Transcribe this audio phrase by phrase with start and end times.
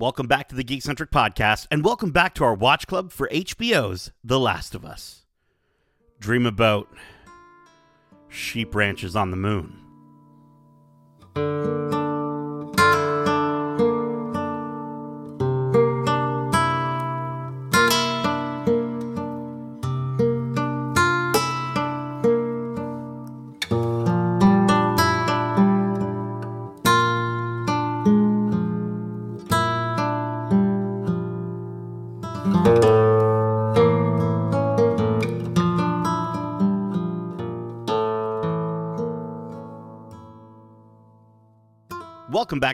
[0.00, 4.12] Welcome back to the Geekcentric Podcast, and welcome back to our watch club for HBO's
[4.22, 5.24] The Last of Us.
[6.20, 6.88] Dream about
[8.28, 9.76] sheep ranches on the moon.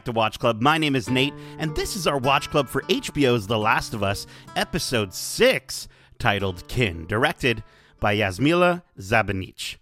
[0.05, 0.61] To Watch Club.
[0.61, 4.03] My name is Nate, and this is our Watch Club for HBO's The Last of
[4.03, 7.63] Us, Episode 6, titled Kin, directed
[8.01, 9.77] by Jasmila Žbanić.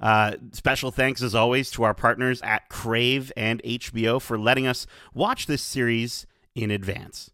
[0.00, 4.86] Uh, special thanks, as always, to our partners at Crave and HBO for letting us
[5.14, 7.30] watch this series in advance.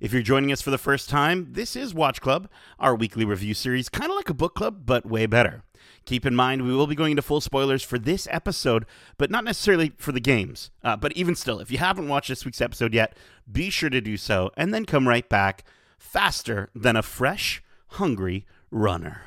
[0.00, 3.54] If you're joining us for the first time, this is Watch Club, our weekly review
[3.54, 5.62] series, kind of like a book club, but way better.
[6.04, 8.84] Keep in mind, we will be going into full spoilers for this episode,
[9.16, 10.70] but not necessarily for the games.
[10.82, 13.16] Uh, but even still, if you haven't watched this week's episode yet,
[13.50, 15.64] be sure to do so and then come right back
[15.98, 19.22] faster than a fresh, hungry runner.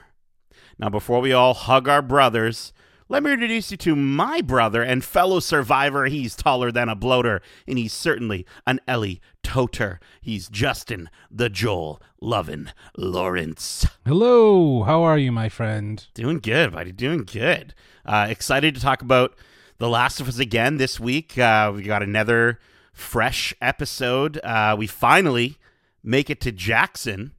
[0.78, 2.72] Now, before we all hug our brothers,
[3.10, 6.06] let me introduce you to my brother and fellow survivor.
[6.06, 10.00] He's taller than a bloater, and he's certainly an Ellie toter.
[10.22, 13.86] He's Justin, the Joel lovin' Lawrence.
[14.06, 16.06] Hello, how are you, my friend?
[16.14, 16.92] Doing good, buddy.
[16.92, 17.74] Doing good.
[18.06, 19.36] Uh, excited to talk about
[19.78, 21.38] The Last of Us again this week.
[21.38, 22.60] Uh, we got another
[22.94, 24.38] fresh episode.
[24.44, 25.58] Uh, we finally
[26.04, 27.32] make it to Jackson.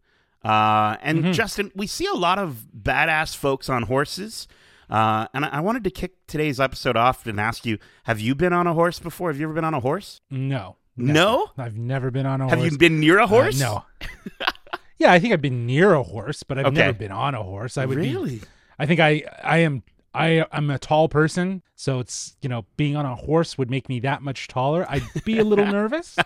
[0.44, 1.32] Uh, and Mhm.
[1.34, 4.46] Justin, we see a lot of badass folks on horses.
[4.90, 8.34] Uh, and I-, I wanted to kick today's episode off and ask you: Have you
[8.34, 9.30] been on a horse before?
[9.30, 10.20] Have you ever been on a horse?
[10.30, 10.76] No.
[10.96, 11.50] No?
[11.56, 12.64] I've never been on a Have horse.
[12.64, 13.60] Have you been near a Uh, horse?
[13.60, 13.84] no.
[14.98, 16.76] yeah, I think I've been near a horse, but I've Okay.
[16.76, 17.78] never been on a horse.
[17.78, 18.38] I would really.
[18.38, 18.42] be
[18.78, 19.82] I think I I am
[20.14, 23.88] I I'm a tall person, so it's, you know, being on a horse would make
[23.88, 24.86] me that much taller.
[24.88, 26.16] I'd be a little nervous.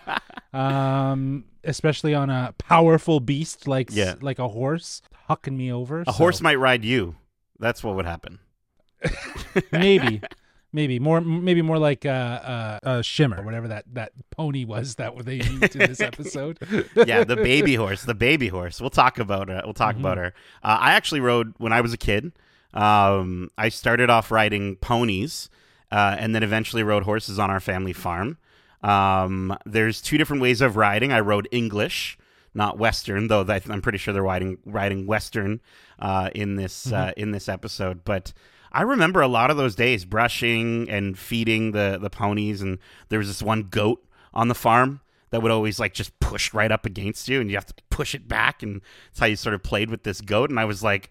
[0.53, 4.15] Um especially on a powerful beast like Yeah.
[4.21, 6.03] like a horse hucking me over.
[6.07, 7.15] A horse might ride you.
[7.59, 8.39] That's what would happen.
[9.71, 10.21] maybe
[10.71, 15.15] maybe more maybe more like uh uh, uh shimmer whatever that that pony was that
[15.23, 16.57] they used in this episode
[17.07, 18.81] yeah, the baby horse, the baby horse.
[18.81, 19.61] We'll talk about her.
[19.63, 20.33] We'll talk about her.
[20.63, 22.31] Uh, I actually rode when I was a kid.
[22.73, 25.49] Um, I started off riding ponies,
[25.91, 28.37] uh, and then eventually rode horses on our family farm.
[28.81, 31.11] Um, there's two different ways of riding.
[31.11, 32.17] I rode English,
[32.53, 35.61] not Western, though I'm pretty sure they're riding riding Western
[35.99, 38.03] uh, in this uh, in this episode.
[38.03, 38.33] But
[38.73, 42.79] I remember a lot of those days brushing and feeding the the ponies, and
[43.09, 44.03] there was this one goat
[44.33, 47.57] on the farm that would always like just push right up against you, and you
[47.57, 50.49] have to push it back, and that's how you sort of played with this goat.
[50.49, 51.09] And I was like,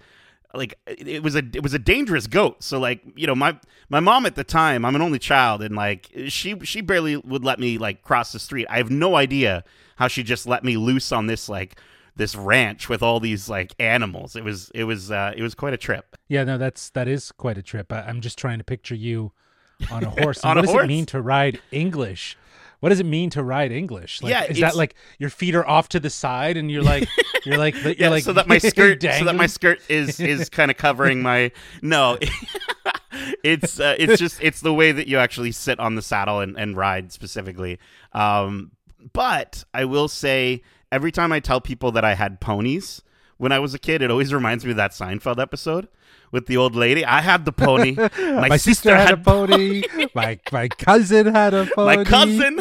[0.54, 2.62] like it was a it was a dangerous goat.
[2.62, 3.58] So like you know my
[3.88, 7.44] my mom at the time, I'm an only child, and like she she barely would
[7.44, 8.66] let me like cross the street.
[8.68, 9.64] I have no idea
[9.96, 11.76] how she just let me loose on this like
[12.16, 14.36] this ranch with all these like animals.
[14.36, 16.16] It was it was uh, it was quite a trip.
[16.28, 19.32] yeah no that's that is quite a trip I, i'm just trying to picture you
[19.90, 20.84] on a horse On what a does horse?
[20.84, 22.36] it mean to ride english
[22.80, 25.66] what does it mean to ride english like, Yeah, is that like your feet are
[25.66, 27.08] off to the side and you're like
[27.44, 30.48] you're like you're Yeah, like so that my skirt, so that my skirt is is
[30.48, 31.50] kind of covering my.
[31.80, 32.18] No,
[33.44, 36.56] it's uh, it's just it's the way that you actually sit on the saddle and,
[36.58, 37.78] and ride specifically.
[38.12, 38.72] Um,
[39.12, 40.62] but I will say,
[40.92, 43.02] every time I tell people that I had ponies
[43.38, 45.88] when I was a kid, it always reminds me of that Seinfeld episode
[46.30, 47.04] with the old lady.
[47.04, 47.92] I had the pony.
[48.18, 49.82] My, my sister had a pony.
[50.14, 51.96] my my cousin had a pony.
[51.96, 52.56] My cousin.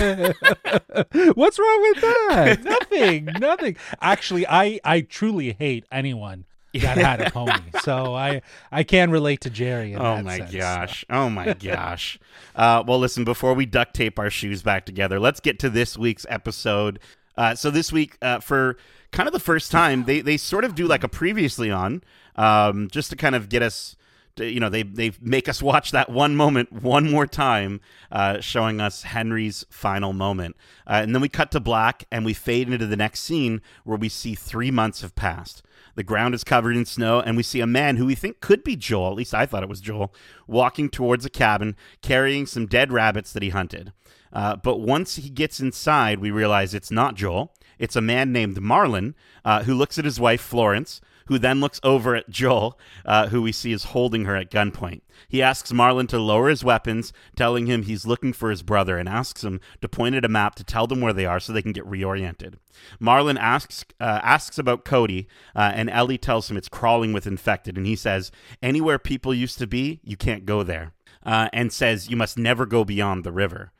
[1.35, 2.63] What's wrong with that?
[2.63, 3.25] nothing.
[3.39, 3.75] Nothing.
[4.01, 7.53] Actually, I I truly hate anyone that had a pony.
[7.81, 9.93] So I I can relate to Jerry.
[9.93, 10.53] In Oh my sense.
[10.53, 11.05] gosh.
[11.09, 12.19] Oh my gosh.
[12.55, 15.97] Uh, well, listen, before we duct tape our shoes back together, let's get to this
[15.97, 16.99] week's episode.
[17.37, 18.77] Uh, so, this week, uh, for
[19.11, 22.03] kind of the first time, they, they sort of do like a previously on,
[22.35, 23.95] um, just to kind of get us.
[24.37, 27.81] To, you know, they they make us watch that one moment one more time,
[28.11, 30.55] uh, showing us Henry's final moment,
[30.87, 33.97] uh, and then we cut to black and we fade into the next scene where
[33.97, 35.63] we see three months have passed.
[35.95, 38.63] The ground is covered in snow, and we see a man who we think could
[38.63, 40.13] be Joel, at least I thought it was Joel,
[40.47, 43.91] walking towards a cabin carrying some dead rabbits that he hunted.
[44.33, 47.53] Uh, but once he gets inside, we realize it's not Joel.
[47.79, 51.79] It's a man named Marlon uh, who looks at his wife, Florence, who then looks
[51.83, 55.01] over at Joel, uh, who we see is holding her at gunpoint.
[55.27, 59.07] He asks Marlon to lower his weapons, telling him he's looking for his brother, and
[59.07, 61.61] asks him to point at a map to tell them where they are so they
[61.61, 62.55] can get reoriented.
[62.99, 67.77] Marlon asks uh, asks about Cody, uh, and Ellie tells him it's crawling with infected,
[67.77, 68.31] and he says,
[68.61, 70.93] "Anywhere people used to be, you can't go there,"
[71.25, 73.71] uh, and says you must never go beyond the river.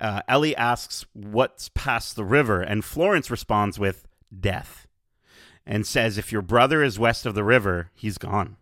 [0.00, 4.06] Uh, Ellie asks what's past the river, and Florence responds with
[4.38, 4.86] death,
[5.66, 8.56] and says if your brother is west of the river, he's gone.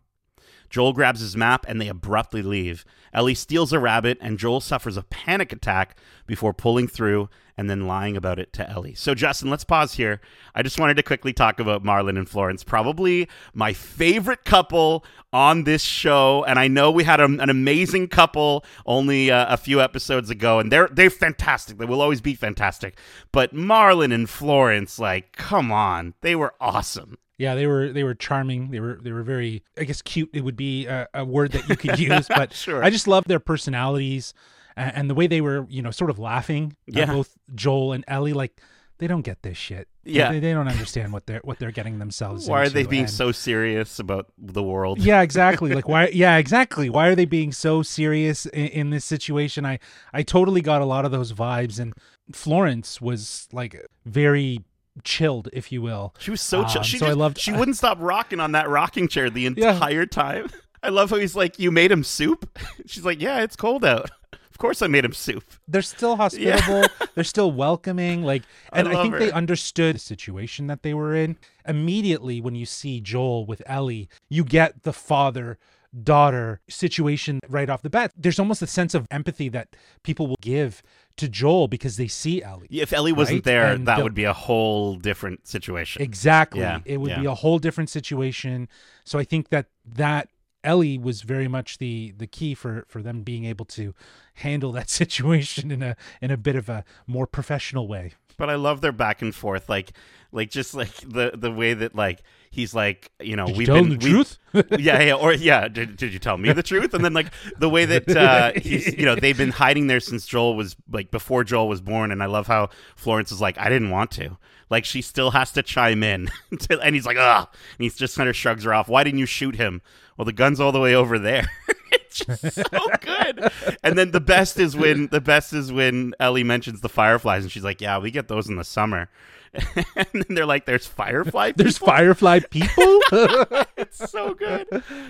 [0.72, 2.84] Joel grabs his map and they abruptly leave.
[3.12, 7.28] Ellie steals a rabbit and Joel suffers a panic attack before pulling through
[7.58, 8.94] and then lying about it to Ellie.
[8.94, 10.22] So, Justin, let's pause here.
[10.54, 15.64] I just wanted to quickly talk about Marlon and Florence, probably my favorite couple on
[15.64, 16.42] this show.
[16.48, 20.58] And I know we had a, an amazing couple only uh, a few episodes ago,
[20.58, 21.76] and they're they're fantastic.
[21.76, 22.98] They will always be fantastic.
[23.30, 27.18] But Marlon and Florence, like, come on, they were awesome.
[27.42, 28.70] Yeah, they were they were charming.
[28.70, 30.30] They were they were very I guess cute.
[30.32, 32.82] It would be a, a word that you could use, but Sure.
[32.86, 34.32] I just love their personalities
[34.76, 36.76] and, and the way they were, you know, sort of laughing.
[36.86, 37.06] Yeah.
[37.06, 38.60] both Joel and Ellie, like
[38.98, 39.88] they don't get this shit.
[40.04, 40.30] Yeah.
[40.32, 42.44] they, they don't understand what they're what they're getting themselves.
[42.44, 42.52] Into.
[42.52, 44.98] Why are they being and- so serious about the world?
[45.00, 49.04] yeah exactly like why yeah exactly why are they being so serious in, in this
[49.04, 49.78] situation i
[50.12, 51.94] i totally got a lot of those vibes and
[52.32, 53.74] florence was like
[54.04, 54.58] very
[55.04, 56.78] chilled if you will She was so chill.
[56.78, 59.72] Um, She so I loved- She wouldn't stop rocking on that rocking chair the Yeah.
[59.74, 60.50] entire time.
[60.82, 64.10] I love how he's like, "You made him soup." She's like, "Yeah, it's cold out."
[64.52, 65.42] Of course, I made him soup.
[65.66, 66.84] they're still hospitable
[67.16, 68.42] they're still welcoming like
[68.72, 71.36] and I, love think they understood the situation that they were in
[71.66, 75.58] immediately when you see joel with ellie you get the father
[76.02, 80.38] daughter situation right off the bat there's almost a sense of empathy that people will
[80.40, 80.82] give
[81.18, 83.44] to joel because they see ellie If Ellie wasn't Right?
[83.44, 86.00] there, And that the- would be a whole different situation.
[86.00, 86.60] Exactly.
[86.60, 87.20] Yeah, It would yeah.
[87.20, 88.68] be a whole different situation.
[89.04, 90.28] So I think that that
[90.64, 93.94] Ellie was very much the the key for for them being able to
[94.34, 98.12] handle that situation in a in a bit of a more professional way.
[98.36, 99.92] But I love their back and forth, like,
[100.32, 103.88] like just like the the way that like he's like, you know, Did we've been
[103.90, 104.38] them the truth?
[104.78, 105.68] yeah, yeah, or yeah.
[105.68, 106.94] Did, did you tell me the truth?
[106.94, 110.26] And then like the way that uh, he's, you know, they've been hiding there since
[110.26, 112.12] Joel was like before Joel was born.
[112.12, 114.36] And I love how Florence is like, I didn't want to.
[114.70, 116.30] Like she still has to chime in,
[116.70, 117.48] and he's like, ugh.
[117.78, 118.88] And he just kind of shrugs her off.
[118.88, 119.82] Why didn't you shoot him?
[120.16, 121.50] Well, the gun's all the way over there.
[121.92, 123.50] it's just so good.
[123.82, 127.52] And then the best is when the best is when Ellie mentions the fireflies, and
[127.52, 129.08] she's like, Yeah, we get those in the summer.
[129.54, 131.48] and then they're like, There's firefly.
[131.52, 131.64] People?
[131.64, 133.00] There's firefly people.
[133.76, 134.66] it's so good.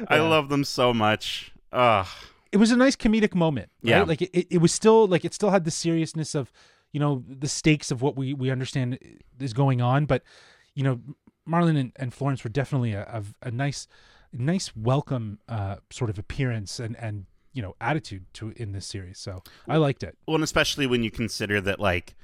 [0.08, 1.52] I love them so much.
[1.73, 2.06] Ugh.
[2.50, 3.70] it was a nice comedic moment.
[3.82, 3.90] Right?
[3.90, 4.02] Yeah.
[4.02, 6.52] Like it, it, it was still like it still had the seriousness of,
[6.93, 8.99] you know, the stakes of what we we understand
[9.40, 10.23] is going on, but
[10.75, 11.00] you know,
[11.49, 13.88] Marlon and, and Florence were definitely a, a, a nice
[14.32, 19.19] nice welcome uh sort of appearance and and you know attitude to in this series.
[19.19, 20.17] So I liked it.
[20.26, 22.14] Well, and especially when you consider that, like,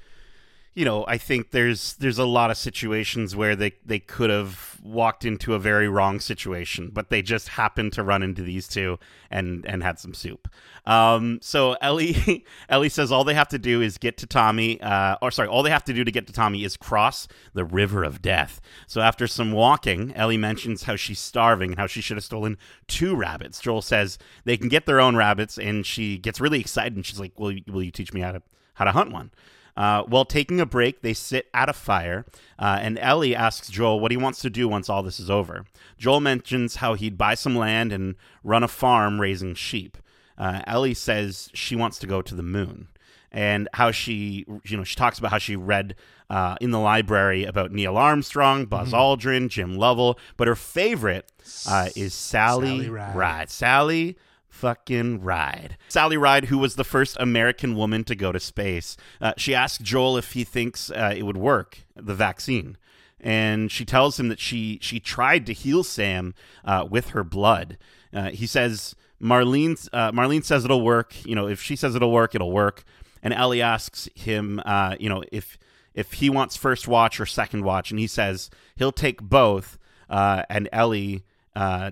[0.79, 4.79] you know, I think there's there's a lot of situations where they they could have
[4.81, 8.97] walked into a very wrong situation, but they just happened to run into these two
[9.29, 10.47] and and had some soup.
[10.85, 15.17] Um, so Ellie Ellie says all they have to do is get to Tommy, uh,
[15.21, 18.05] or sorry, all they have to do to get to Tommy is cross the river
[18.05, 18.61] of death.
[18.87, 22.57] So after some walking, Ellie mentions how she's starving and how she should have stolen
[22.87, 23.59] two rabbits.
[23.59, 27.19] Joel says they can get their own rabbits, and she gets really excited and she's
[27.19, 28.41] like, "Will will you teach me how to
[28.75, 29.31] how to hunt one?"
[29.77, 32.25] Uh, while taking a break, they sit at a fire,
[32.57, 35.65] uh, and Ellie asks Joel what he wants to do once all this is over.
[35.97, 39.97] Joel mentions how he'd buy some land and run a farm raising sheep.
[40.37, 42.87] Uh, Ellie says she wants to go to the moon,
[43.31, 45.95] and how she, you know, she talks about how she read
[46.29, 51.31] uh, in the library about Neil Armstrong, Buzz Aldrin, Jim Lovell, but her favorite
[51.67, 53.15] uh, is Sally, Sally Ride.
[53.15, 53.49] Ride.
[53.49, 54.17] Sally
[54.59, 55.77] fucking Ride.
[55.87, 58.97] Sally Ride, who was the first American woman to go to space.
[59.21, 62.77] Uh, she asked Joel if he thinks uh, it would work, the vaccine.
[63.21, 66.33] And she tells him that she she tried to heal Sam
[66.65, 67.77] uh, with her blood.
[68.13, 71.13] Uh, he says Marlene uh, Marlene says it'll work.
[71.25, 72.83] You know, if she says it'll work, it'll work.
[73.21, 75.57] And Ellie asks him, uh, you know, if
[75.93, 79.77] if he wants first watch or second watch, and he says he'll take both.
[80.09, 81.23] And Ellie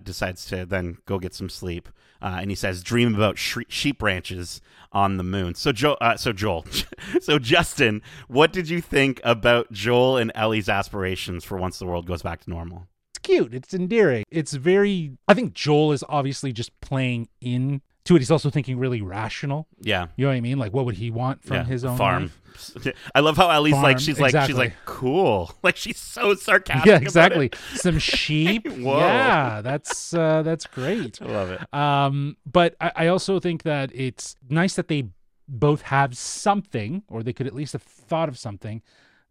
[0.04, 1.90] decides to then go get some sleep.
[2.22, 6.34] Uh, and he says, "Dream about sheep ranches on the moon." So, Joe, uh, so
[6.34, 6.66] Joel,
[7.22, 12.08] so Justin, what did you think about Joel and Ellie's aspirations for once the world
[12.08, 12.88] goes back to normal?
[13.12, 13.54] It's cute.
[13.54, 14.24] It's endearing.
[14.30, 15.18] It's very.
[15.28, 19.68] I think Joel is obviously just playing in to it, he's also thinking really rational.
[19.80, 20.08] Yeah.
[20.16, 20.58] You know what I mean?
[20.58, 21.64] Like, what would he want from yeah.
[21.66, 22.24] his own farm.
[22.24, 22.94] life?
[23.16, 24.54] I love how Ellie's like Farm, she's like she's exactly.
[24.56, 25.52] like cool.
[25.64, 26.86] Like she's so sarcastic.
[26.86, 27.52] Yeah, exactly.
[27.76, 28.68] Some sheep.
[28.68, 29.00] Whoa.
[29.00, 31.22] Yeah, that's uh, that's great.
[31.22, 31.74] I love it.
[31.74, 35.10] Um, but I, I also think that it's nice that they
[35.48, 38.82] both have something, or they could at least have thought of something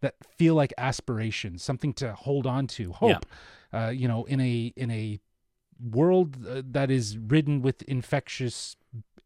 [0.02, 3.24] that feel like aspirations, something to hold on to, hope.
[3.72, 5.18] Uh, you know, in a in a
[5.80, 8.76] world uh, that is ridden with infectious,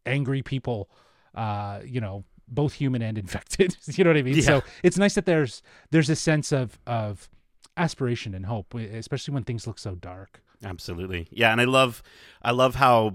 [0.06, 0.90] angry people.
[1.34, 3.76] Uh, you know, both human and infected.
[3.86, 4.36] you know what I mean?
[4.36, 4.42] Yeah.
[4.42, 7.28] So it's nice that there's there's a sense of of
[7.76, 10.42] aspiration and hope, especially when things look so dark.
[10.64, 11.28] Absolutely.
[11.30, 12.02] Yeah, and I love
[12.42, 13.14] I love how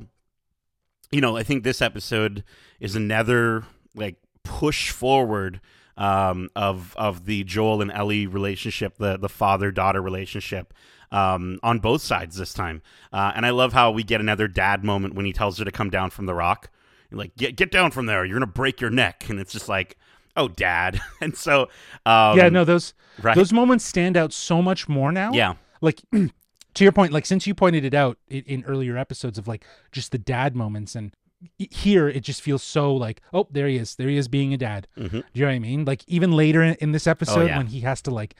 [1.12, 2.44] you know, I think this episode
[2.80, 3.64] is another
[3.94, 5.62] like push forward
[5.98, 10.74] um of of the Joel and Ellie relationship, the the father-daughter relationship
[11.12, 12.82] um on both sides this time.
[13.14, 15.72] Uh and I love how we get another dad moment when he tells her to
[15.72, 16.70] come down from the rock.
[17.12, 18.26] Like get get down from there.
[18.26, 19.98] You're going to break your neck and it's just like,
[20.36, 21.70] "Oh, dad." and so
[22.06, 23.36] um yeah, no, those right.
[23.36, 25.32] those moments stand out so much more now.
[25.32, 25.54] yeah.
[25.82, 29.48] like to your point like since you pointed it out in, in earlier episodes of
[29.48, 31.14] like just the dad moments and
[31.58, 34.58] here it just feels so like oh there he is there he is being a
[34.58, 35.12] dad Mhm.
[35.12, 37.58] do you know what i mean like even later in, in this episode Oh, yeah.
[37.58, 38.36] when he has to like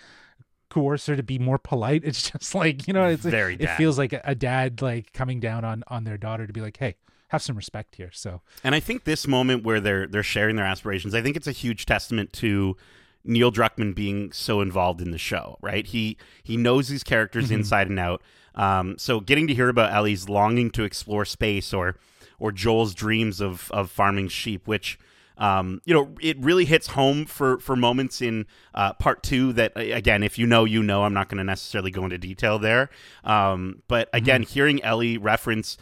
[0.70, 3.98] coerce her to be more polite it's just like you know it's Very it feels
[3.98, 6.96] like a, a dad like coming down on on their daughter to be like hey
[7.30, 10.66] have some respect here so And I think this moment where they're they're sharing their
[10.66, 12.78] aspirations, I think it's a huge testament to
[13.24, 15.86] Neil Druckmann being so involved in the show, right?
[15.86, 18.22] He he knows these characters inside and out.
[18.54, 21.98] Um, so getting to hear about Ellie's longing to explore space or
[22.40, 25.00] or Joel's dreams of of farming sheep, which
[25.38, 29.54] um, you know, it really hits home for for moments in uh, part two.
[29.54, 31.04] That again, if you know, you know.
[31.04, 32.90] I'm not going to necessarily go into detail there.
[33.24, 35.78] Um, but again, hearing Ellie reference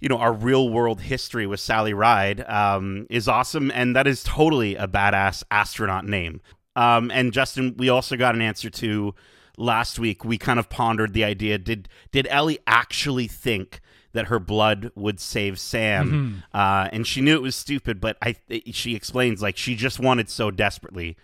[0.00, 4.22] you know our real world history with Sally Ride um, is awesome, and that is
[4.22, 6.40] totally a badass astronaut name.
[6.74, 9.14] Um, and Justin, we also got an answer to
[9.56, 10.24] last week.
[10.24, 13.80] We kind of pondered the idea: did did Ellie actually think
[14.16, 16.42] that her blood would save Sam?
[16.52, 18.36] Uh, and she knew it was stupid, but I
[18.72, 21.16] she explains like she just wanted so desperately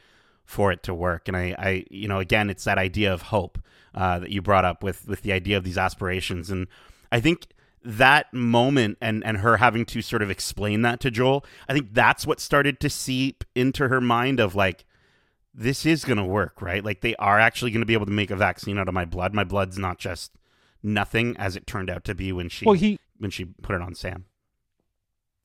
[0.44, 1.28] for it to work.
[1.28, 3.58] And I, I you know, again, it's that idea of hope
[3.94, 6.68] uh, that you brought up with with the idea of these aspirations, and
[7.11, 7.49] I think
[7.84, 11.92] that moment and and her having to sort of explain that to Joel, I think
[11.92, 14.84] that's what started to seep into her mind of like
[15.54, 16.84] this is going to work, right?
[16.84, 19.04] Like they are actually going to be able to make a vaccine out of my
[19.04, 19.34] blood.
[19.34, 20.32] My blood's not just
[20.82, 23.82] nothing as it turned out to be when she well he when she put it
[23.82, 24.24] on Sam.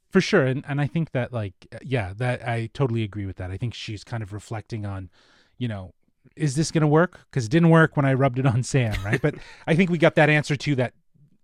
[0.10, 3.52] for sure and and i think that like yeah that i totally agree with that.
[3.52, 5.10] I think she's kind of reflecting on
[5.58, 5.94] you know
[6.36, 7.22] is this going to work?
[7.32, 9.22] Because it didn't work when i rubbed it on sam right?
[9.22, 10.94] But i think we got that answer too that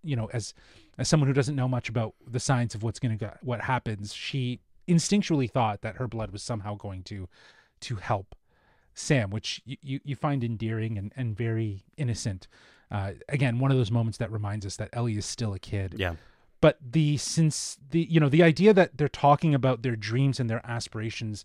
[0.03, 0.53] you know as
[0.97, 3.62] as someone who doesn't know much about the science of what's going to go what
[3.62, 7.27] happens she instinctually thought that her blood was somehow going to
[7.79, 8.35] to help
[8.93, 12.47] sam which you you, you find endearing and and very innocent
[12.93, 15.95] uh, again one of those moments that reminds us that ellie is still a kid
[15.97, 16.15] Yeah.
[16.62, 20.50] but the since the you know the idea that they're talking about their dreams and
[20.50, 21.43] their aspirations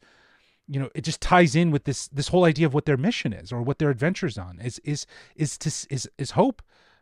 [0.68, 3.32] you know it just ties in with this this whole idea of what their mission
[3.32, 6.60] is or what their adventures on is is is to is is hope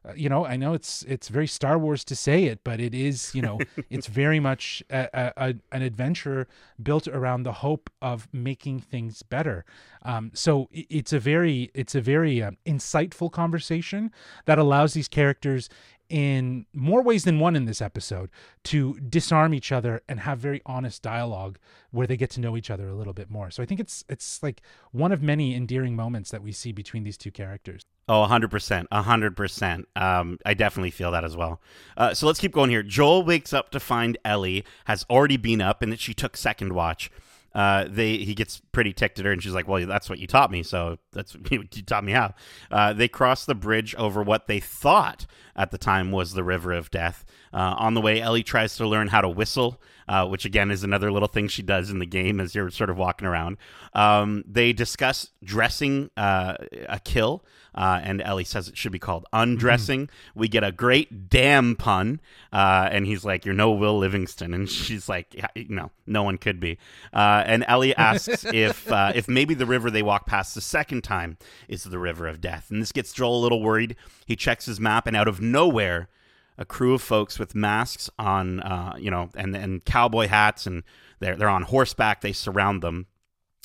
[0.09, 2.95] uh, you know i know it's it's very star wars to say it but it
[2.95, 3.59] is you know
[3.91, 6.47] it's very much a, a, a, an adventure
[6.83, 9.65] built around the hope of making things better.
[10.03, 14.13] Um, so i- it's a very it's a very um, insightful conversation
[14.45, 15.69] that allows these characters
[16.09, 18.31] in more ways than one in this episode
[18.65, 21.59] to disarm each other and have very honest dialogue
[21.91, 23.51] where they get to know each other a little bit more.
[23.51, 27.05] So I think it's it's like one of many endearing moments that we see between
[27.05, 27.83] these two characters.
[28.09, 28.87] Oh, 100%.
[28.93, 29.85] 100%.
[29.97, 31.61] Um, I definitely feel that as well.
[31.97, 32.85] Uh, so let's keep going here.
[32.85, 36.73] Joel wakes up to find Ellie has already been up and that she took second
[36.73, 37.11] watch.
[37.57, 40.27] Uh, they he gets pretty ticked at her and she's like, "Well, that's what you
[40.27, 42.35] taught me, so that's you taught me how."
[42.71, 45.25] Uh, they cross the bridge over what they thought
[45.57, 47.25] at the time was the River of Death.
[47.57, 50.85] Uh, on the way, Ellie tries to learn how to whistle, uh, which again is
[50.85, 53.57] another little thing she does in the game as you're sort of walking around.
[53.95, 59.25] Um, they discuss dressing uh, a kill, uh, and Ellie says it should be called
[59.33, 60.11] undressing.
[60.35, 62.21] We get a great damn pun,
[62.53, 66.37] uh, and he's like, "You're no Will Livingston," and she's like, "Yeah, "No, no one
[66.37, 66.77] could be."
[67.11, 71.05] Uh, and Ellie asks if uh, if maybe the river they walk past the second
[71.05, 73.97] time is the River of Death, and this gets Joel a little worried.
[74.27, 76.11] He checks his map, and out of nowhere
[76.59, 80.83] a crew of folks with masks on, uh, you know, and and cowboy hats, and
[81.21, 82.21] they're they're on horseback.
[82.21, 83.07] They surround them,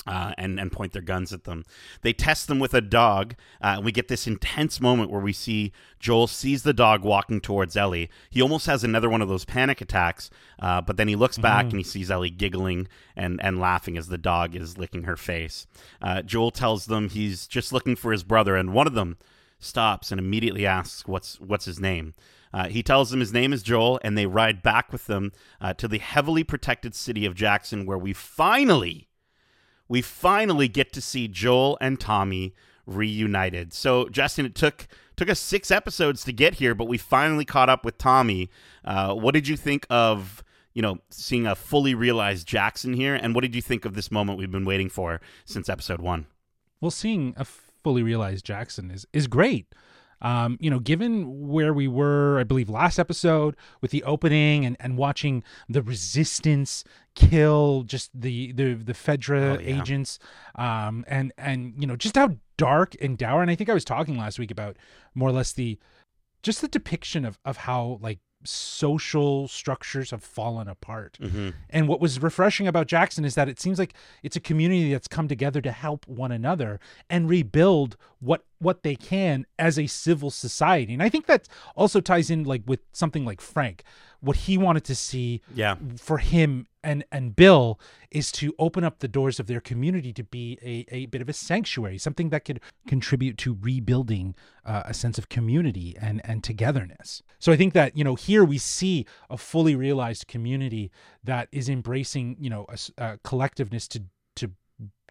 [0.06, 1.64] uh, and and point their guns at them.
[2.02, 3.34] They test them with a dog.
[3.60, 7.76] Uh, we get this intense moment where we see Joel sees the dog walking towards
[7.76, 8.10] Ellie.
[8.30, 11.64] He almost has another one of those panic attacks, uh, but then he looks back
[11.64, 15.66] and he sees Ellie giggling and and laughing as the dog is licking her face.
[16.00, 19.16] Uh, Joel tells them he's just looking for his brother, and one of them
[19.58, 22.14] stops and immediately asks what's what's his name.
[22.52, 25.74] Uh, he tells them his name is Joel, and they ride back with them uh,
[25.74, 29.08] to the heavily protected city of Jackson, where we finally
[29.88, 32.54] we finally get to see Joel and Tommy
[32.86, 33.72] reunited.
[33.74, 37.68] So, Justin, it took took us six episodes to get here, but we finally caught
[37.68, 38.48] up with Tommy.
[38.84, 40.42] Uh, what did you think of
[40.72, 44.10] you know seeing a fully realized Jackson here, and what did you think of this
[44.10, 46.26] moment we've been waiting for since episode one?
[46.80, 49.66] Well, seeing a fully realized Jackson is is great.
[50.22, 54.76] Um, you know, given where we were, I believe last episode with the opening and,
[54.80, 59.80] and watching the resistance kill just the the the Fedra Oh, yeah.
[59.80, 60.18] agents,
[60.54, 63.42] um, and and you know just how dark and dour.
[63.42, 64.76] And I think I was talking last week about
[65.14, 65.78] more or less the
[66.42, 71.16] just the depiction of of how like social structures have fallen apart.
[71.20, 71.50] Mm-hmm.
[71.70, 75.06] And what was refreshing about Jackson is that it seems like it's a community that's
[75.06, 80.30] come together to help one another and rebuild what what they can as a civil
[80.30, 80.92] society.
[80.92, 83.82] And I think that also ties in like with something like Frank.
[84.20, 87.80] What he wanted to see Yeah, for him and and Bill
[88.12, 91.28] is to open up the doors of their community to be a, a bit of
[91.28, 96.44] a sanctuary, something that could contribute to rebuilding uh, a sense of community and and
[96.44, 97.22] togetherness.
[97.40, 100.92] So I think that you know here we see a fully realized community
[101.24, 102.66] that is embracing you know
[102.96, 104.04] a collectiveness to to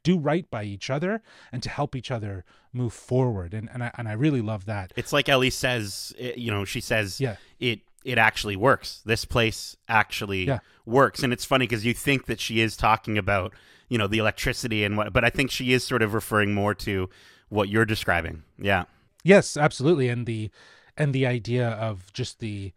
[0.04, 2.44] do right by each other and to help each other
[2.74, 6.14] move forward and and I, and I really love that it's like Ellie says.
[6.20, 7.36] You know, she says, Yeah.
[7.60, 9.02] it it actually works.
[9.06, 10.60] This place actually Yeah.
[10.86, 13.54] works, and it's funny because you think that she is talking about
[13.90, 16.74] you know the electricity and what, but I think she is sort of referring more
[16.76, 17.10] to
[17.50, 18.44] what you're describing.
[18.58, 18.86] Yeah,
[19.24, 20.50] Yes, absolutely, and the
[20.98, 22.72] and the idea of just the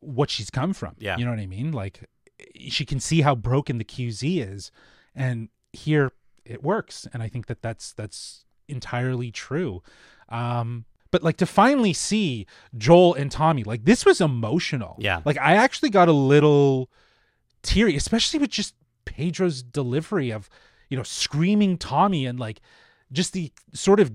[0.00, 0.94] what she's come from.
[0.98, 1.16] Yeah.
[1.16, 1.72] you know what I mean.
[1.72, 2.08] Like
[2.56, 4.70] she can see how broken the QZ is,
[5.14, 6.12] and here
[6.44, 7.06] it works.
[7.12, 9.82] And I think that that's that's entirely true.
[10.28, 12.46] Um, but like to finally see
[12.76, 14.96] Joel and Tommy, like this was emotional.
[14.98, 15.20] Yeah.
[15.24, 16.90] like I actually got a little
[17.62, 20.48] teary, especially with just Pedro's delivery of
[20.88, 22.60] you know screaming Tommy and like
[23.12, 24.10] just the sort of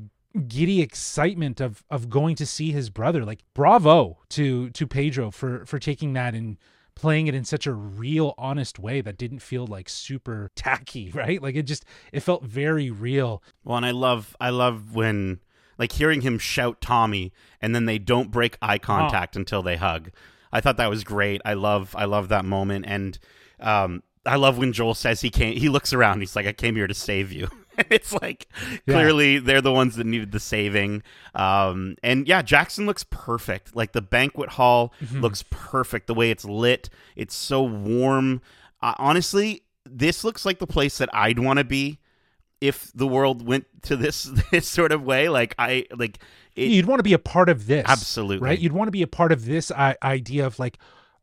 [0.48, 5.66] giddy excitement of of going to see his brother like bravo to to pedro for
[5.66, 6.57] for taking that and
[6.98, 11.44] playing it in such a real honest way that didn't feel like super tacky right
[11.44, 15.40] like it just it felt very real Well, and I love I love when
[15.77, 17.31] like hearing him shout Tommy
[17.62, 20.10] and then they don't break eye contact until they hug.
[20.51, 21.40] I thought that was great.
[21.46, 23.20] I love I love that moment and
[23.60, 26.75] um I love when Joel says he can't he looks around he's like I came
[26.75, 27.48] here to save you.
[27.90, 28.48] it's like
[28.85, 28.94] Yeah.
[28.96, 31.03] clearly they're the ones that needed the saving.
[31.35, 33.75] Um and yeah, Jackson looks perfect.
[33.75, 36.90] Like the banquet hall looks perfect the way it's lit.
[37.16, 38.42] It's so warm.
[38.81, 42.00] Uh, honestly, this looks like the place that I'd want to be
[42.59, 46.18] if the world went to this this sort of way like i like
[46.55, 48.44] it, you'd want to be a part of this Absolutely.
[48.48, 50.79] right you'd want to be a part of this I- idea of like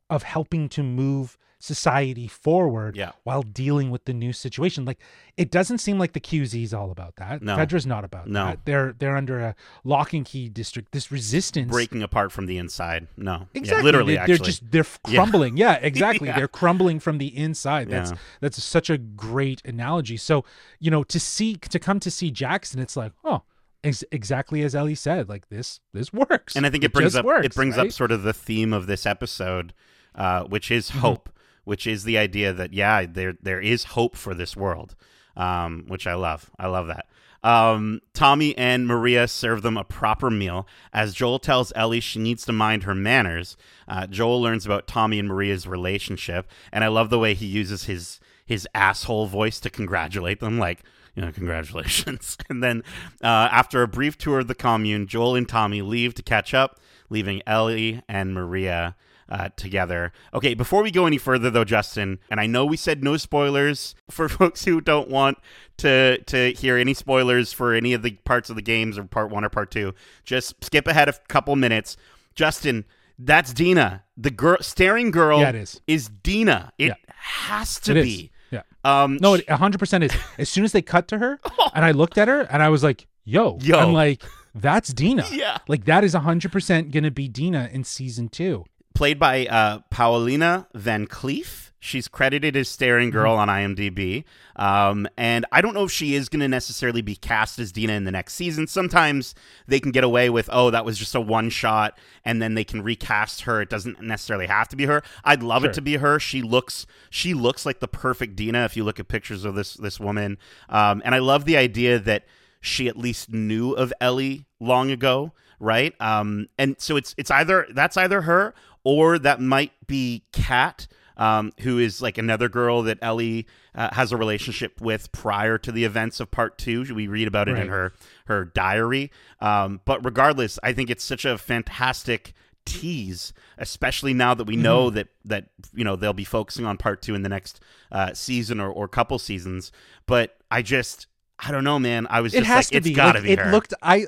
[0.09, 3.13] of helping to move society forward Yeah.
[3.23, 4.99] while dealing with the new situation like
[5.39, 7.57] it doesn't seem like the qz is all about that No.
[7.57, 8.47] fedra's not about No.
[8.49, 12.59] that they're they're under a lock and key district this resistance breaking apart from the
[12.59, 13.83] inside no Yeah, Exactly.
[13.85, 15.15] literally they're, actually they're just they're f- Yeah.
[15.17, 15.57] crumbling.
[15.57, 16.29] Yeah, exactly.
[16.29, 16.37] Yeah.
[16.37, 17.89] They're crumbling from the inside.
[17.89, 18.17] That's Yeah.
[18.41, 20.17] that's such a great analogy.
[20.19, 20.45] So,
[20.79, 23.43] you know, to see to come to see Jackson, it's like, oh,
[23.83, 26.57] ex- exactly as Ellie said, like this this works.
[26.57, 27.87] and i think it, brings up works, it brings right?
[27.87, 29.73] up sort of the theme of this episode
[30.15, 30.99] uh, which is Mm-hmm.
[31.01, 31.29] hope
[31.65, 34.95] which is the idea that yeah there there is hope for this world
[35.37, 37.07] um, which i love i love that
[37.45, 40.67] um, Tommy and Maria serve them a proper meal.
[40.95, 45.19] As Joel tells Ellie she needs to mind her manners, uh, Joel learns about Tommy
[45.19, 49.71] and Maria's relationship, and I love the way he uses his his asshole voice to
[49.71, 52.39] congratulate them, like you know, congratulations.
[52.49, 52.83] and then
[53.23, 56.81] uh, after a brief tour of the commune, Joel and Tommy leave to catch up,
[57.11, 58.97] leaving Ellie and Maria
[59.29, 60.13] uh, together.
[60.33, 63.95] Okay, before we go any further, though, Justin, and I know we said no spoilers
[64.11, 65.39] for folks who don't want
[65.79, 69.31] to to hear any spoilers for any of the parts of the games or part
[69.31, 69.95] one or part two.
[70.25, 71.97] Just skip ahead a couple minutes,
[72.35, 72.85] Justin.
[73.19, 75.39] That's Dina, the girl, staring girl.
[75.41, 75.81] Yeah, it is.
[75.87, 76.73] Is Dina?
[76.79, 76.95] It Yeah.
[77.09, 78.05] has to It is.
[78.05, 78.31] be.
[78.51, 78.63] Yeah.
[78.85, 80.11] Um, No, it 100% is.
[80.37, 81.39] As soon as they cut to her
[81.75, 83.79] and I looked at her and I was like, yo, Yo.
[83.79, 84.21] I'm like,
[84.53, 85.25] that's Dina.
[85.33, 85.59] Yeah.
[85.69, 88.65] Like that is 100% going to be Dina in season 2.
[88.95, 91.71] Played by uh, Paulina Van Cleef.
[91.81, 94.25] She's credited as staring girl on IMDb.
[94.57, 97.93] Um, and I don't know if she is going to necessarily be cast as Dina
[97.93, 98.67] in the next season.
[98.67, 99.35] Sometimes
[99.67, 102.65] they can get away with, oh, that was just a one shot, and then they
[102.65, 103.61] can recast her.
[103.61, 105.03] It doesn't necessarily have to be her.
[105.25, 105.71] I'd love Sure.
[105.73, 106.19] it to be her.
[106.19, 109.75] She looks she looks like the perfect Dina if you look at pictures of this
[109.75, 110.39] this woman.
[110.71, 112.25] Um, and I love the idea that
[112.63, 115.95] she at least knew of Ellie long ago, right?
[116.01, 120.87] Um, and so it's it's either that's either her or that might be Kat,
[121.17, 125.73] um, who is like another girl that Ellie uh, has a relationship with prior to
[125.73, 126.85] the events of part two.
[126.95, 127.93] We read about it in her
[128.27, 129.11] her diary.
[129.41, 132.35] Um, but regardless, I think it's such a fantastic
[132.67, 134.95] tease, especially now that we know Mm-hmm.
[134.97, 137.61] that that you know they'll be focusing on part two in the next
[137.93, 139.71] uh, season or, or couple seasons.
[140.07, 141.07] But I just
[141.39, 142.07] I don't know, man.
[142.11, 142.95] I was it just has like, to it's be.
[142.95, 143.51] gotta Like, be it her.
[143.51, 143.75] looked.
[143.83, 144.07] I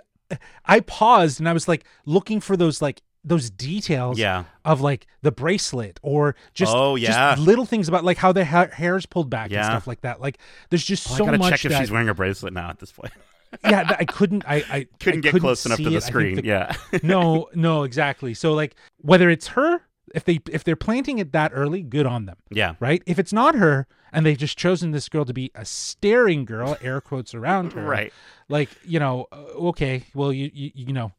[0.64, 5.06] I paused and I was like looking for those like those details yeah, of like
[5.22, 7.34] the bracelet or just Oh, just yeah.
[7.38, 10.20] little things about like how the ha- hair's pulled back and stuff like that.
[10.20, 10.38] Like
[10.70, 12.70] there's just Oh, so I gotta much check if that she's wearing a bracelet now
[12.70, 13.12] at this point.
[13.64, 16.02] yeah I couldn't I I Couldn't I get couldn't close enough to the it.
[16.02, 16.36] Screen.
[16.36, 18.34] the- yeah, no, no, exactly.
[18.34, 19.82] So like whether it's her,
[20.14, 23.02] if they if they're planting it that early, good on them, yeah, right?
[23.06, 23.86] If it's not her
[24.16, 27.85] and they've just chosen this girl to be a staring girl, air quotes around her,
[27.85, 28.12] right.
[28.48, 29.37] Like you know, uh,
[29.68, 31.12] okay, well you you you know,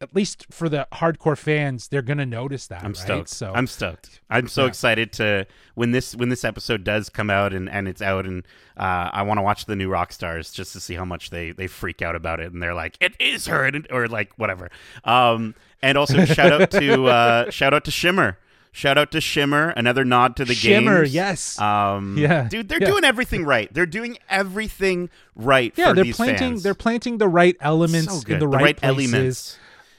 [0.00, 2.80] at least for the hardcore fans, they're gonna notice that.
[2.82, 2.96] I'm right?
[2.96, 3.28] stoked.
[3.28, 4.20] So I'm stoked.
[4.30, 4.68] I'm so Yeah.
[4.68, 8.44] excited to when this when this episode does come out and, and it's out and
[8.76, 11.66] uh, I want to watch the New Rockstars just to see how much they they
[11.66, 14.70] freak out about it and they're like it is her and- or like whatever.
[15.04, 18.38] Um, and also shout out to uh, shout out to Shimmer.
[18.72, 19.70] Shout out to Shimmer.
[19.70, 20.84] Another nod to the game.
[20.84, 21.14] Shimmer, games.
[21.14, 21.58] yes.
[21.60, 22.86] Um, Yeah, dude, they're yeah.
[22.86, 23.72] doing everything right.
[23.72, 25.72] They're doing everything right.
[25.76, 26.62] yeah, for they're these planting fans.
[26.62, 28.82] they're planting the right elements so in the right, places.
[29.12, 29.58] elements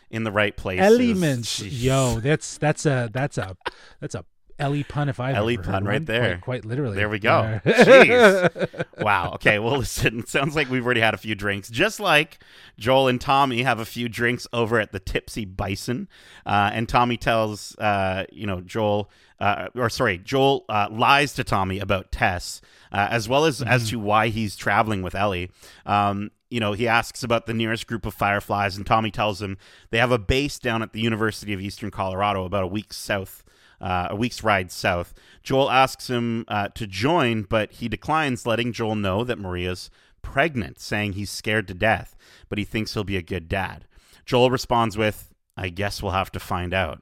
[0.10, 0.86] in the right places.
[0.86, 1.81] Elements, Jeez.
[1.81, 3.55] yo, that's that's a that's a
[3.99, 4.25] that's a
[4.62, 6.06] Ellie pun if I've Ellie ever heard pun right one.
[6.06, 6.34] there.
[6.36, 6.95] quite, quite literally.
[6.95, 7.60] There we go.
[7.65, 7.74] Yeah.
[7.84, 8.86] Jeez.
[9.00, 9.32] Wow.
[9.36, 9.60] Okay.
[9.60, 10.26] Well, listen.
[10.28, 11.69] Sounds like we've already had a few drinks.
[11.69, 12.39] Just like
[12.78, 16.08] Joel and Tommy have a few drinks over at the Tipsy Bison,
[16.45, 21.43] uh, and Tommy tells, uh, you know, Joel, uh, or sorry, Joel uh, lies to
[21.43, 25.50] Tommy about Tess, uh, as well as as to why he's traveling with Ellie.
[25.86, 29.58] Um, you know, he asks about the nearest group of fireflies, and Tommy tells him
[29.89, 33.43] they have a base down at the University of Eastern Colorado, about a week south
[33.81, 35.13] uh, a week's ride south.
[35.43, 39.89] Joel asks him uh, to join, but he declines, letting Joel know that Maria's
[40.21, 42.15] pregnant, saying he's scared to death,
[42.47, 43.85] but he thinks he'll be a good dad.
[44.25, 47.01] Joel responds with, I guess we'll have to find out.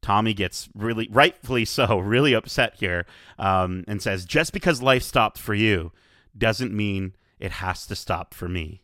[0.00, 3.06] Tommy gets really, rightfully so, really upset here
[3.38, 5.92] um, and says, Just because life stopped for you
[6.36, 8.82] doesn't mean it has to stop for me.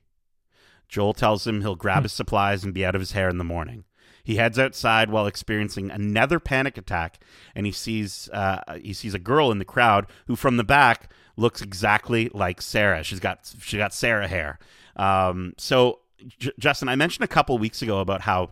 [0.88, 3.44] Joel tells him he'll grab his supplies and be out of his hair in the
[3.44, 3.84] morning.
[4.28, 7.18] He heads outside while experiencing another panic attack,
[7.54, 11.10] and he sees uh, he sees a girl in the crowd who, from the back,
[11.38, 13.02] looks exactly like Sarah.
[13.02, 14.58] She's got she got Sarah hair.
[14.96, 16.00] Um, so,
[16.38, 18.50] J- Justin, I mentioned a couple weeks ago about how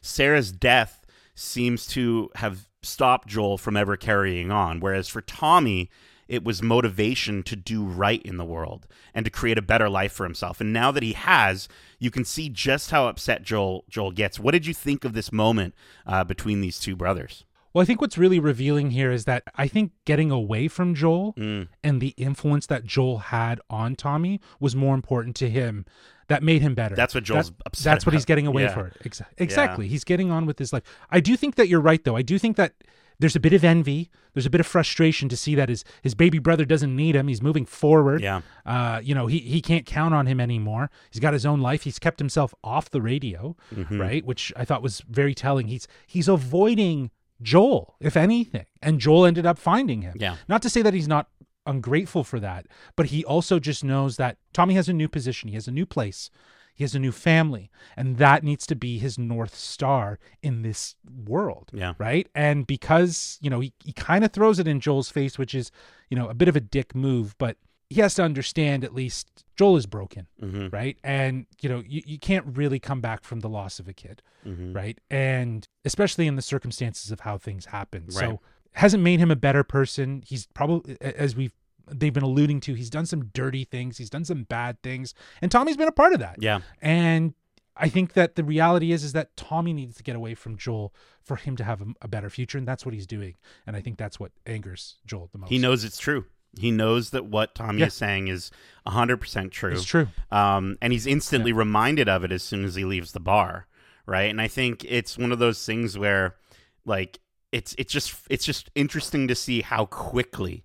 [0.00, 5.90] Sarah's death seems to have stopped Joel from ever carrying on, whereas for Tommy,
[6.32, 10.12] it was motivation to do right in the world and to create a better life
[10.12, 10.60] for himself.
[10.60, 11.68] And now that he has,
[11.98, 14.40] you can see just how upset Joel Joel gets.
[14.40, 15.74] What did you think of this moment
[16.06, 17.44] uh, between these two brothers?
[17.74, 21.32] Well, I think what's really revealing here is that I think getting away from Joel
[21.38, 21.68] Mm.
[21.82, 25.84] and the influence that Joel had on Tommy was more important to him.
[26.28, 26.94] That made him better.
[26.94, 28.74] That's what Joel's That's- upset That's what he's getting away Yeah.
[28.74, 28.92] for.
[29.04, 29.86] Exa- exactly.
[29.88, 30.82] He's getting on with his life.
[31.10, 32.16] I do think that you're right, though.
[32.16, 32.72] I do think that
[33.18, 34.10] there's a bit of envy.
[34.34, 37.28] There's a bit of frustration to see that his his baby brother doesn't need him.
[37.28, 38.20] He's moving forward.
[38.22, 38.40] Yeah.
[38.66, 40.90] Uh, you know, he he can't count on him anymore.
[41.10, 41.82] He's got his own life.
[41.82, 44.00] He's kept himself off the radio, Mm-hmm.
[44.00, 44.24] right?
[44.24, 45.68] Which I thought was very telling.
[45.68, 47.10] He's he's avoiding
[47.42, 50.14] Joel, if anything, and Joel ended up finding him.
[50.18, 50.36] Yeah.
[50.48, 51.28] Not to say that he's not
[51.66, 55.48] ungrateful for that, but he also just knows that Tommy has a new position.
[55.48, 56.30] He has a new place.
[56.74, 60.96] He has a new family, and that needs to be his north star in this
[61.26, 61.94] world Yeah.
[61.98, 62.26] right?
[62.34, 65.70] And because, you know, he, he kind of throws it in Joel's face, which is,
[66.08, 67.56] you know, a bit of a dick move, but
[67.90, 70.68] he has to understand at least Joel is broken, Mm-hmm.
[70.74, 70.96] right?
[71.04, 74.22] And, you know, you, you can't really come back from the loss of a kid,
[74.46, 74.72] Mm-hmm.
[74.72, 74.98] right?
[75.10, 78.04] And especially in the circumstances of how things happen.
[78.06, 78.12] Right.
[78.14, 78.40] So
[78.72, 80.22] hasn't made him a better person.
[80.26, 81.52] He's probably, as we've,
[81.90, 85.50] they've been alluding to, he's done some dirty things, he's done some bad things, and
[85.50, 86.36] Tommy's been a part of that.
[86.40, 86.60] Yeah.
[86.80, 87.34] And
[87.76, 90.94] I think that the reality is is that Tommy needs to get away from Joel
[91.22, 93.34] for him to have a, a better future, and that's what he's doing.
[93.66, 95.48] And I think that's what angers Joel the most.
[95.50, 96.26] He knows it's true.
[96.58, 97.86] He knows that what Tommy Yeah.
[97.86, 98.50] is saying is
[98.86, 99.72] 100% true.
[99.72, 100.08] it's true.
[100.30, 103.66] Um, and he's instantly reminded of it as soon as he leaves the bar,
[104.04, 104.28] right?
[104.30, 106.36] And I think it's one of those things where,
[106.84, 107.20] like,
[107.52, 110.64] it's it's just it's just interesting to see how quickly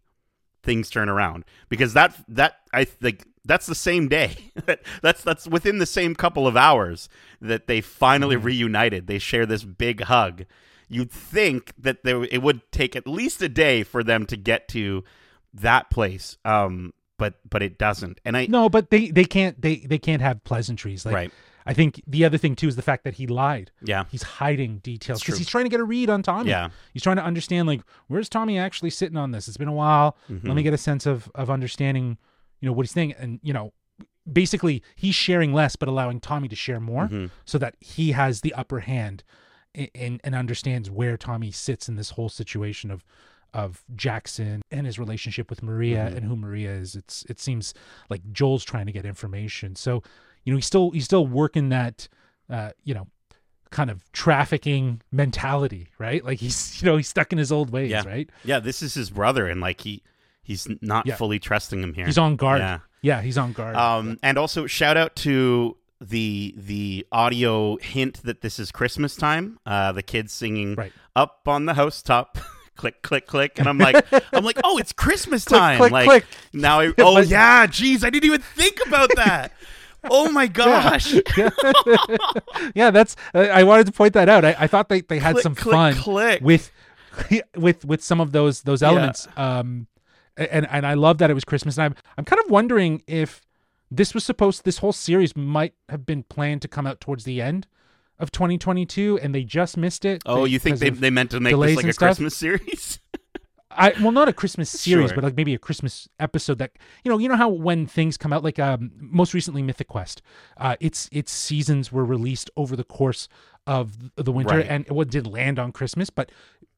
[0.67, 4.51] things turn around because that that I think that's the same day.
[5.01, 7.07] that's that's within the same couple of hours
[7.41, 8.43] that they finally Mhm.
[8.43, 9.07] reunited.
[9.07, 10.43] They share this big hug.
[10.89, 14.67] You'd think that there it would take at least a day for them to get
[14.69, 15.03] to
[15.53, 16.37] that place.
[16.43, 18.19] Um but but it doesn't.
[18.25, 21.05] And I No, but they they can't they they can't have pleasantries.
[21.05, 21.31] Like right.
[21.67, 23.71] I think the other thing too is the fact that he lied.
[23.83, 24.05] Yeah.
[24.09, 26.49] He's hiding details because he's trying to get a read on Tommy.
[26.49, 26.69] Yeah.
[26.93, 29.47] He's trying to understand like where's Tommy actually sitting on this.
[29.47, 30.15] It's been a while.
[30.29, 30.55] Let Mhm.
[30.55, 32.17] me get a sense of of understanding,
[32.61, 33.73] you know, what he's thinking, and you know,
[34.31, 37.31] basically he's sharing less but allowing Tommy to share more, Mhm.
[37.45, 39.23] so that he has the upper hand,
[39.75, 43.03] and and understands where Tommy sits in this whole situation of
[43.53, 46.17] of Jackson and his relationship with Maria Mhm.
[46.17, 46.95] and who Maria is.
[46.95, 47.73] It's it seems
[48.09, 49.75] like Joel's trying to get information.
[49.75, 50.03] So,
[50.47, 52.07] you know, he's still he's still working that
[52.49, 53.07] uh, you know,
[53.69, 56.23] kind of trafficking mentality, right?
[56.23, 58.03] Like he's you know, he's stuck in his old ways, Yeah.
[58.07, 58.29] right?
[58.45, 60.01] Yeah, this is his brother and like he
[60.41, 61.17] he's not Yeah.
[61.17, 62.05] fully trusting him here.
[62.05, 62.61] He's on guard.
[62.61, 62.79] Yeah.
[63.01, 63.75] Yeah, he's on guard.
[63.75, 69.59] Um, and also shout out to the the audio hint that this is Christmas time.
[69.65, 70.93] Uh, the kids singing Right.
[71.13, 72.37] up on the housetop.
[72.77, 76.25] click click click and i'm like i'm like oh it's christmas time click, like click.
[76.53, 79.51] now i oh yeah geez i didn't even think about that
[80.05, 81.13] oh my gosh
[82.75, 83.15] yeah, that's.
[83.33, 84.45] I I wanted to point that out.
[84.45, 86.41] I, I thought they, they had Click, some click, fun click.
[86.41, 86.71] with
[87.55, 88.89] with with some of those those Yeah.
[88.89, 89.27] elements.
[89.37, 89.87] Um,
[90.37, 91.77] and and I love that it was Christmas.
[91.77, 93.41] And I'm I'm kind of wondering if
[93.89, 94.65] this was supposed.
[94.65, 97.65] This whole series might have been planned to come out towards the end
[98.19, 100.21] of 2022, and they just missed it.
[100.25, 102.07] oh you think they, of- they meant to make this like a stuff?
[102.09, 102.99] christmas series
[103.77, 105.15] I well, not a Christmas series, Sure.
[105.15, 106.71] but like maybe a Christmas episode that
[107.03, 110.21] you know, you know how when things come out, like um, most recently Mythic Quest,
[110.57, 113.29] uh, its its seasons were released over the course
[113.67, 114.65] of the winter, Right.
[114.67, 116.31] and it did land on Christmas, but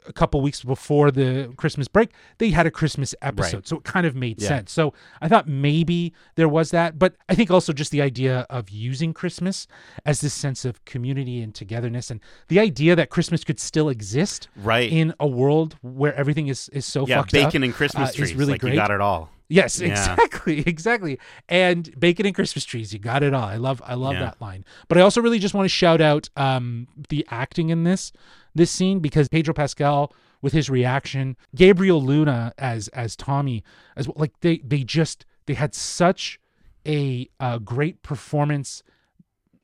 [0.09, 3.67] a couple weeks before the Christmas break, they had a Christmas episode, Right.
[3.67, 4.47] so it kind of made Yeah.
[4.49, 4.71] sense.
[4.73, 8.69] So I thought maybe there was that, but I think also just the idea of
[8.69, 9.67] using Christmas
[10.05, 12.19] as this sense of community and togetherness, and
[12.49, 16.85] the idea that Christmas could still exist right in a world where everything is is
[16.85, 17.45] so yeah fucked up.
[17.45, 18.73] bacon and christmas uh, is trees really like great.
[18.73, 19.87] you got it all Yes, Yeah.
[19.89, 21.17] exactly, exactly.
[21.47, 23.45] And bacon and Christmas trees, you got it all.
[23.45, 24.25] I love I love Yeah.
[24.25, 24.63] that line.
[24.87, 28.11] But I also really just want to shout out um the acting in this
[28.55, 33.63] this scene because Pedro Pascal with his reaction, Gabriel Luna as as Tommy
[33.95, 36.39] as well, like they they just they had such
[36.87, 38.83] a uh, great performance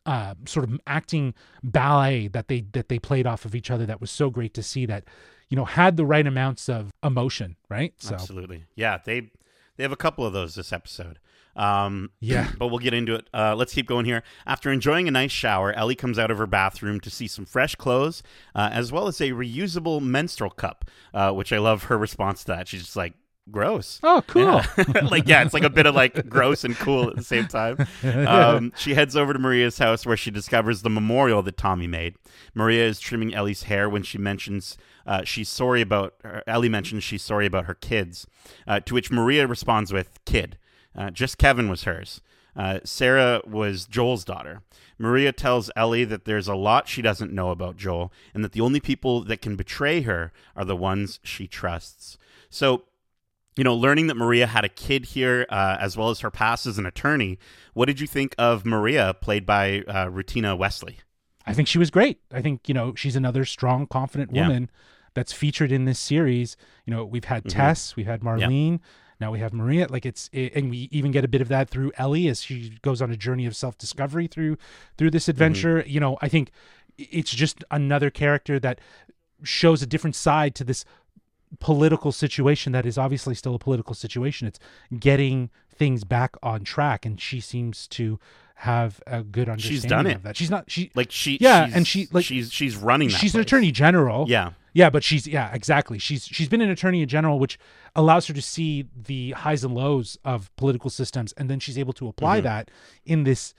[0.05, 4.01] uh, sort of acting ballet that they that they played off of each other that
[4.01, 5.03] was so great to see that
[5.49, 8.65] you know had the right amounts of emotion right so Absolutely.
[8.75, 9.31] Yeah, they
[9.77, 11.19] they have a couple of those this episode.
[11.55, 12.51] Um, Yeah.
[12.57, 13.29] but we'll get into it.
[13.33, 14.23] Uh, let's keep going here.
[14.45, 17.75] After enjoying a nice shower, Ellie comes out of her bathroom to see some fresh
[17.75, 22.41] clothes, uh, as well as a reusable menstrual cup, uh, which I love her response
[22.45, 22.67] to that.
[22.67, 23.13] She's just like,
[23.51, 23.99] gross.
[24.01, 24.65] oh cool Yeah.
[25.03, 27.77] like, yeah, it's like a bit of like gross and cool at the same time.
[28.03, 32.15] Um, she heads over to Maria's house where she discovers the memorial that Tommy made.
[32.55, 36.41] Maria is trimming Ellie's hair when she mentions uh, she's sorry about her.
[36.47, 38.25] Ellie mentions she's sorry about her kids,
[38.67, 40.57] uh, to which Maria responds with "kid."
[40.95, 42.21] Uh, just Kevin was hers.
[42.55, 44.62] Uh, Sarah was Joel's daughter.
[44.97, 48.62] Maria tells Ellie that there's a lot she doesn't know about Joel, and that the
[48.62, 52.17] only people that can betray her are the ones she trusts.
[52.49, 52.84] So
[53.58, 56.65] you know, learning that Maria had a kid here, uh, as well as her past
[56.65, 57.39] as an attorney,
[57.73, 60.97] what did you think of Maria, played by uh, Rutina Wesley?
[61.45, 62.19] I think she was great.
[62.34, 64.47] I think you know she's another strong, confident Yeah.
[64.47, 64.69] woman
[65.13, 66.58] that's featured in this series.
[66.86, 67.49] You know, we've had Mhm.
[67.51, 68.79] Tess, we've had Marlene,
[69.25, 69.88] now we have Maria.
[69.89, 72.77] Like it's, it, and we even get a bit of that through Ellie as she
[72.83, 74.57] goes on a journey of self discovery through
[74.97, 75.31] through this mm-hmm.
[75.31, 75.83] adventure.
[75.88, 76.51] You know, I think
[76.97, 78.79] it's just another character that
[79.43, 80.85] shows a different side to this
[81.59, 84.47] political situation that is obviously still a political situation.
[84.47, 84.59] It's
[84.99, 88.19] getting things back on track, and she seems to
[88.59, 90.15] have a good understanding She's done it.
[90.17, 90.38] of that.
[90.38, 93.09] She's not she Like she, Yeah, she's- and she, like- she's she's running.
[93.09, 94.25] That she's an attorney general.
[94.29, 95.97] Yeah, Yeah, but she's yeah, exactly.
[95.97, 97.57] She's she's been an attorney general, which
[97.95, 101.93] allows her to see the highs and lows of political systems, and then she's able
[101.93, 102.43] to apply Mhm.
[102.43, 102.71] that
[103.05, 103.53] in this,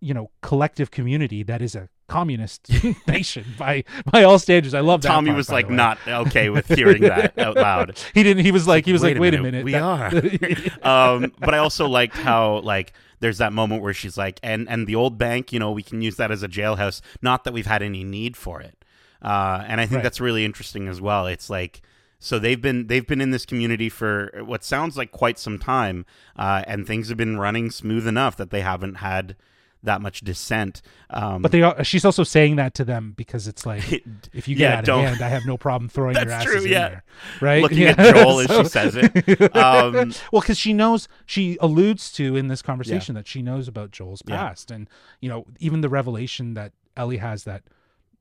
[0.00, 2.68] you know, collective community that is a communist
[3.06, 4.72] nation by by all standards.
[4.74, 5.08] I love that.
[5.08, 7.98] Tommy part, was like not okay with hearing that out loud.
[8.14, 8.42] He didn't.
[8.44, 11.14] He was like he was Wait like, wait a minute, we that- are.
[11.16, 14.86] um, but I also liked how like there's that moment where she's like, and and
[14.86, 17.02] the old bank, you know, we can use that as a jailhouse.
[17.20, 18.81] Not that we've had any need for it.
[19.22, 20.02] Uh, and I think Right.
[20.02, 21.26] that's really interesting as well.
[21.26, 21.80] It's like
[22.18, 26.04] so they've been they've been in this community for what sounds like quite some time,
[26.36, 29.36] uh, and things have been running smooth enough that they haven't had
[29.84, 30.80] that much dissent.
[31.10, 33.82] Um, But they are, she's also saying that to them because it's like
[34.32, 36.52] if you get Yeah, out of hand, I have no problem throwing your That's asses
[36.60, 36.88] true, in yeah.
[36.88, 37.04] there.
[37.40, 37.62] Right?
[37.62, 37.94] looking Yeah.
[37.98, 39.12] at Joel as she says it.
[39.56, 43.90] Um, well, because she knows she alludes to in this conversation that she knows about
[43.90, 44.88] Joel's past, and
[45.20, 47.62] you know even the revelation that Ellie has that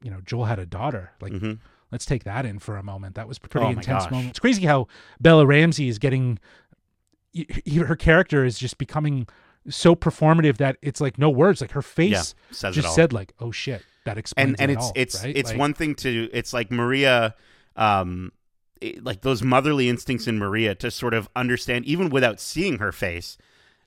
[0.01, 1.11] you know Joel had a daughter.
[1.21, 1.59] Like, mhm.
[1.91, 3.15] let's take that in for a moment.
[3.15, 4.11] That was pretty Oh intense gosh.
[4.11, 4.29] moment.
[4.31, 4.87] It's crazy how
[5.19, 6.39] Bella Ramsey is getting
[7.75, 9.27] her character is just becoming
[9.69, 11.61] so performative that it's like no words.
[11.61, 14.83] Like her face Yeah, just said like, "Oh shit," that explains and and it it's
[14.85, 15.35] all, it's right?
[15.37, 17.35] it's Like, one thing to it's like Maria
[17.75, 18.31] um
[19.01, 23.37] like those motherly instincts in Maria to sort of understand even without seeing her face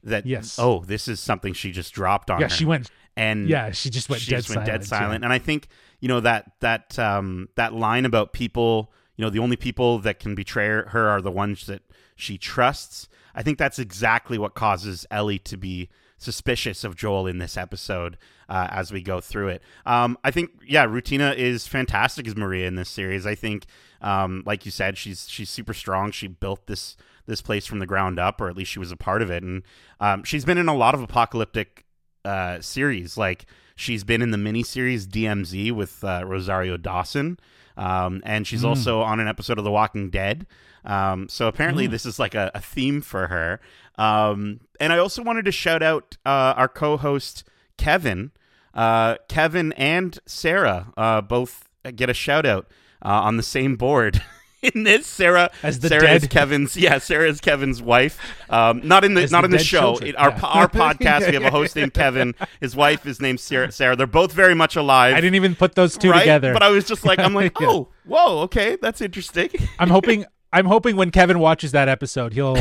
[0.04, 0.58] that Yes.
[0.58, 2.54] oh this is something she just dropped on Yeah, her.
[2.54, 2.90] she went.
[3.16, 4.82] and Yeah, she just went she dead just went silent.
[4.82, 5.68] dead silent and I think
[6.00, 10.18] you know that that um that line about people you know the only people that
[10.18, 11.82] can betray her are the ones that
[12.16, 15.88] she trusts I think that's exactly what causes Ellie to be
[16.18, 18.16] suspicious of Joel in this episode
[18.48, 19.62] uh, as we go through it.
[19.84, 23.26] Um, I think, yeah, Rutina is fantastic as Maria in this series.
[23.26, 23.64] I think,
[24.04, 26.10] um, like you said, she's she's super strong.
[26.12, 28.96] She built this this place from the ground up, or at least she was a
[28.96, 29.62] part of it, and
[30.00, 31.84] um, she's been in a lot of apocalyptic
[32.24, 33.16] uh, series.
[33.16, 37.38] Like she's been in the miniseries DMZ with uh, Rosario Dawson,
[37.76, 38.68] um, and she's Mm.
[38.68, 40.46] also on an episode of The Walking Dead.
[40.84, 41.92] Um, so apparently, Mm.
[41.92, 43.58] this is like a, a theme for her.
[43.96, 47.44] Um, and I also wanted to shout out uh, our co-host
[47.78, 48.32] Kevin.
[48.74, 52.66] Uh, Kevin and Sarah uh, both get a shout out
[53.04, 54.22] uh, on the same board.
[54.62, 58.18] in this, Sarah As the Sarah is Kevin's yeah, Sarah is Kevin's wife.
[58.48, 59.96] Um, not in the As not the in the show.
[59.98, 60.40] It- our yeah.
[60.42, 62.34] our podcast, we have a host named Kevin.
[62.60, 63.70] His wife is named Sarah.
[63.70, 63.96] Sarah.
[63.96, 65.14] They're both very much alive.
[65.14, 66.20] I didn't even put those two right?
[66.20, 66.52] together.
[66.52, 69.50] But I was just like, I'm like, oh, whoa, okay, that's interesting.
[69.78, 72.56] I'm hoping I'm hoping when Kevin watches that episode, he'll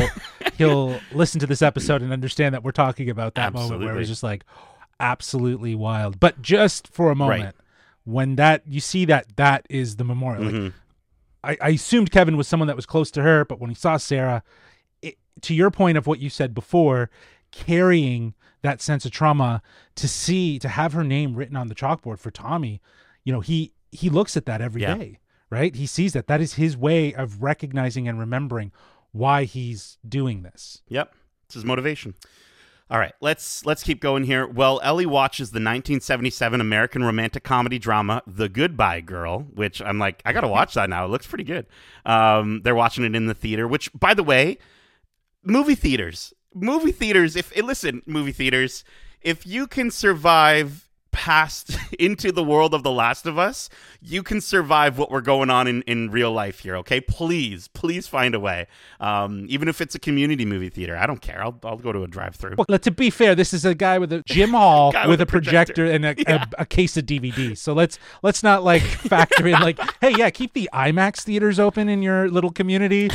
[0.58, 3.98] he'll listen to this episode and understand that we're talking about that moment where it
[3.98, 4.44] was just like
[5.00, 6.20] absolutely wild.
[6.20, 7.54] But just for a moment, Right.
[8.04, 10.44] When that you see that that is the memorial.
[10.44, 10.72] Like, Mhm.
[11.42, 13.96] I, I assumed Kevin was someone that was close to her, but when he saw
[13.98, 14.42] Sarah,
[15.02, 17.10] it, to your point of what you said before,
[17.52, 19.62] carrying that sense of trauma
[19.96, 22.80] to see to have her name written on the chalkboard for Tommy,
[23.24, 25.18] you know, he he looks at that every day, Yeah.
[25.58, 25.74] right?
[25.74, 28.72] He sees that that is his way of recognizing and remembering
[29.12, 30.82] why he's doing this.
[30.88, 31.14] Yep,
[31.44, 32.14] it's his motivation.
[32.90, 34.46] All right, let's let's keep going here.
[34.46, 40.20] Well, Ellie watches the 1977 American romantic comedy drama The Goodbye Girl, which I'm like,
[40.26, 41.06] I gotta watch that now.
[41.06, 41.66] It looks pretty good.
[42.04, 43.66] Um, they're watching it in the theater.
[43.66, 44.58] Which, by the way,
[45.42, 47.36] movie theaters, movie theaters.
[47.36, 48.84] If eh, listen, movie theaters,
[49.22, 50.83] if you can survive
[51.14, 53.70] past into the world of The Last of Us,
[54.02, 56.76] you can survive what we're going on in, in real life here.
[56.78, 58.66] Okay, please, please find a way.
[59.00, 61.40] Um, even if it's a community movie theater, I don't care.
[61.42, 62.56] I'll I'll go to a drive-through.
[62.68, 65.26] Well, to be fair, this is a guy with a gym hall with, with a
[65.26, 65.86] projector.
[65.86, 66.44] projector, and a, Yeah.
[66.58, 67.58] a, a case of DVDs.
[67.58, 68.82] So let's let's not like
[69.14, 73.08] factor in like, hey, yeah, keep the IMAX theaters open in your little community.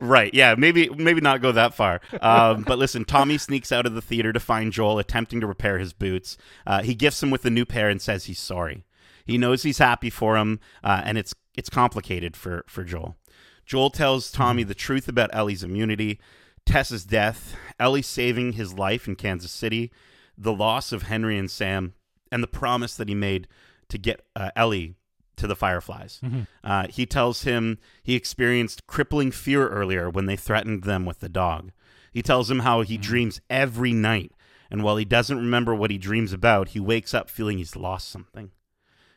[0.00, 0.32] Right.
[0.32, 0.54] Yeah.
[0.56, 2.00] Maybe maybe not go that far.
[2.20, 5.78] Um, but listen, Tommy sneaks out of the theater to find Joel attempting to repair
[5.78, 6.36] his boots.
[6.66, 8.84] Uh, he gifts him with a new pair and says he's sorry.
[9.24, 13.16] He knows he's happy for him, uh, and it's it's complicated for for Joel.
[13.64, 16.18] Joel tells Tommy the truth about Ellie's immunity,
[16.66, 19.92] Tess's death, Ellie saving his life in Kansas City,
[20.36, 21.94] the loss of Henry and Sam,
[22.32, 23.46] and the promise that he made
[23.88, 24.96] to get uh, Ellie
[25.36, 26.20] to the Fireflies.
[26.64, 31.28] Uh, he tells him he experienced crippling fear earlier when they threatened them with the
[31.28, 31.70] dog.
[32.12, 34.32] He tells him how he dreams every night,
[34.70, 38.08] and while he doesn't remember what he dreams about, he wakes up feeling he's lost
[38.08, 38.50] something.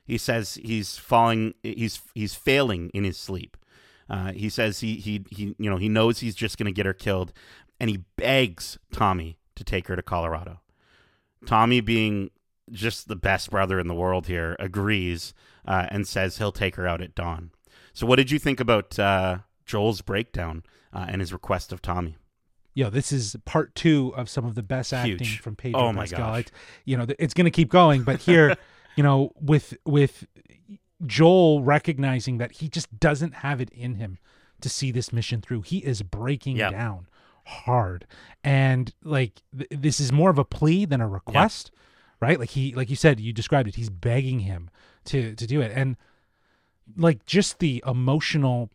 [0.06, 3.56] He says he's falling, he's he's failing in his sleep.
[4.10, 6.86] Uh, he says he he he you know he knows he's just going to get
[6.86, 7.32] her killed,
[7.80, 10.60] and he begs Tommy to take her to Colorado.
[11.46, 12.32] Tommy, being
[12.72, 15.34] just the best brother in the world here, agrees
[15.68, 17.52] uh, and says he'll take her out at dawn.
[17.94, 22.18] So, what did you think about uh, Joel's breakdown uh, and his request of Tommy?
[22.76, 25.40] Yo, this is part two of some of the best acting Huge.
[25.40, 26.20] from Pedro Oh my Pascal.
[26.32, 26.40] gosh.
[26.42, 26.52] It's,
[26.86, 28.56] you know, it's going to keep going, but here,
[28.96, 30.26] you know, with with
[31.06, 34.18] Joel recognizing that he just doesn't have it in him
[34.62, 35.62] to see this mission through.
[35.62, 36.72] He is breaking Yep.
[36.72, 37.08] down
[37.46, 38.08] hard,
[38.44, 41.72] and like th- this is more of a plea than a request,
[42.22, 42.40] right?
[42.40, 43.76] Like he, like you said, you described it.
[43.76, 44.70] He's begging him
[45.06, 45.98] to to do it, and
[46.98, 48.70] like just the emotional,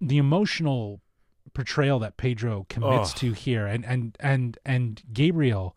[0.00, 1.00] the emotional
[1.54, 3.16] portrayal that Pedro commits Ugh.
[3.18, 5.76] to here, and and and and Gabriel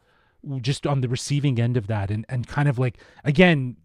[0.60, 3.78] just on the receiving end of that, and and kind of like again.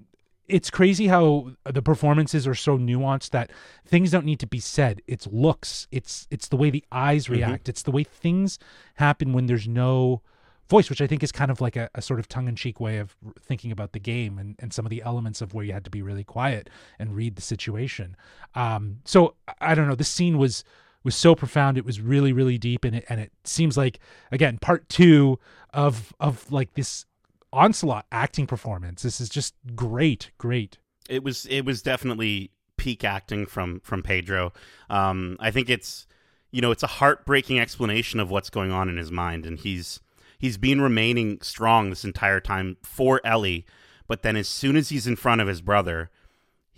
[0.49, 3.51] It's crazy how the performances are so nuanced that
[3.85, 5.03] things don't need to be said.
[5.09, 8.61] It's looks, it's it's the way the eyes react, it's the way things
[8.95, 10.23] happen when there's no
[10.69, 12.81] voice, which I think is kind of like a, a sort of tongue in cheek
[12.81, 15.73] way of thinking about the game and, and some of the elements of where you
[15.73, 18.17] had to be really quiet and read the situation.
[18.55, 19.95] Um, so I don't know.
[19.95, 20.65] This scene was
[21.07, 21.79] was so profound.
[21.79, 24.01] It was really really deep, and it and it seems like
[24.31, 25.39] again part two
[25.73, 27.07] of of like this
[27.53, 29.03] onslaught acting performance.
[29.03, 30.79] This is just great, great.
[31.09, 34.53] It was it was definitely peak acting from from Pedro.
[34.91, 36.07] Um, I think it's
[36.51, 40.01] you know it's a heartbreaking explanation of what's going on in his mind, and he's
[40.39, 43.65] he's been remaining strong this entire time for Ellie,
[44.09, 46.11] but then as soon as he's in front of his brother,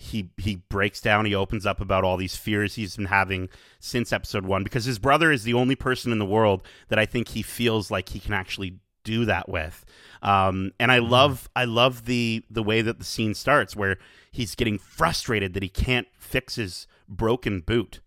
[0.01, 1.25] he he breaks down.
[1.25, 3.49] He opens up about all these fears he's been having
[3.81, 7.05] since episode one because his brother is the only person in the world that I
[7.05, 9.85] think he feels like he can actually do that with.
[10.23, 13.99] Um, and I love I love the the way that the scene starts where
[14.31, 18.01] he's getting frustrated that he can't fix his broken boot,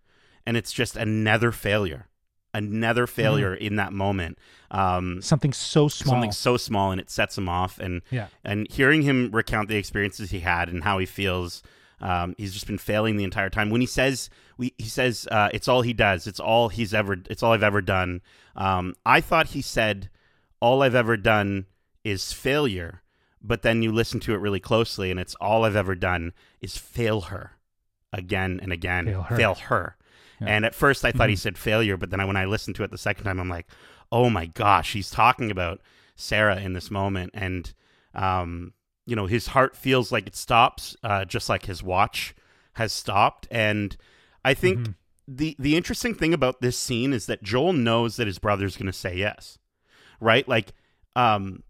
[0.46, 2.08] and it's just another failure,
[2.54, 3.60] another failure mm.
[3.60, 4.40] in that moment.
[4.72, 7.80] Um, something so small, something so small, and it sets him off.
[7.80, 11.62] And yeah, and hearing him recount the experiences he had and how he feels.
[12.02, 13.70] Um, he's just been failing the entire time.
[13.70, 16.28] When he says, we, he says, uh, it's all he does.
[16.28, 17.18] It's all he's ever.
[17.30, 18.22] It's all I've ever done.
[18.56, 20.10] Um, I thought he said,
[20.60, 21.68] all I've ever done
[22.04, 23.02] is failure,
[23.42, 26.78] but then you listen to it really closely, and it's all I've ever done is
[26.78, 27.58] fail her
[28.12, 29.36] again and again, fail her.
[29.38, 29.96] Fail her.
[30.40, 30.48] Yeah.
[30.48, 31.30] And at first, I thought mm-hmm.
[31.30, 33.68] he said failure, but then when I listened to it the second time, I'm like,
[34.12, 35.82] oh my gosh, he's talking about
[36.16, 37.74] Sarah in this moment, and
[38.14, 38.74] um,
[39.06, 42.36] you know, his heart feels like it stops, uh, just like his watch
[42.74, 43.96] has stopped, and
[44.44, 44.80] I think.
[44.80, 44.92] Mm-hmm.
[45.28, 48.88] The, the interesting thing about this scene is that Joel knows that his brother's going
[48.88, 49.60] to say yes,
[50.20, 50.46] right?
[50.46, 50.74] Like,
[51.16, 51.64] um,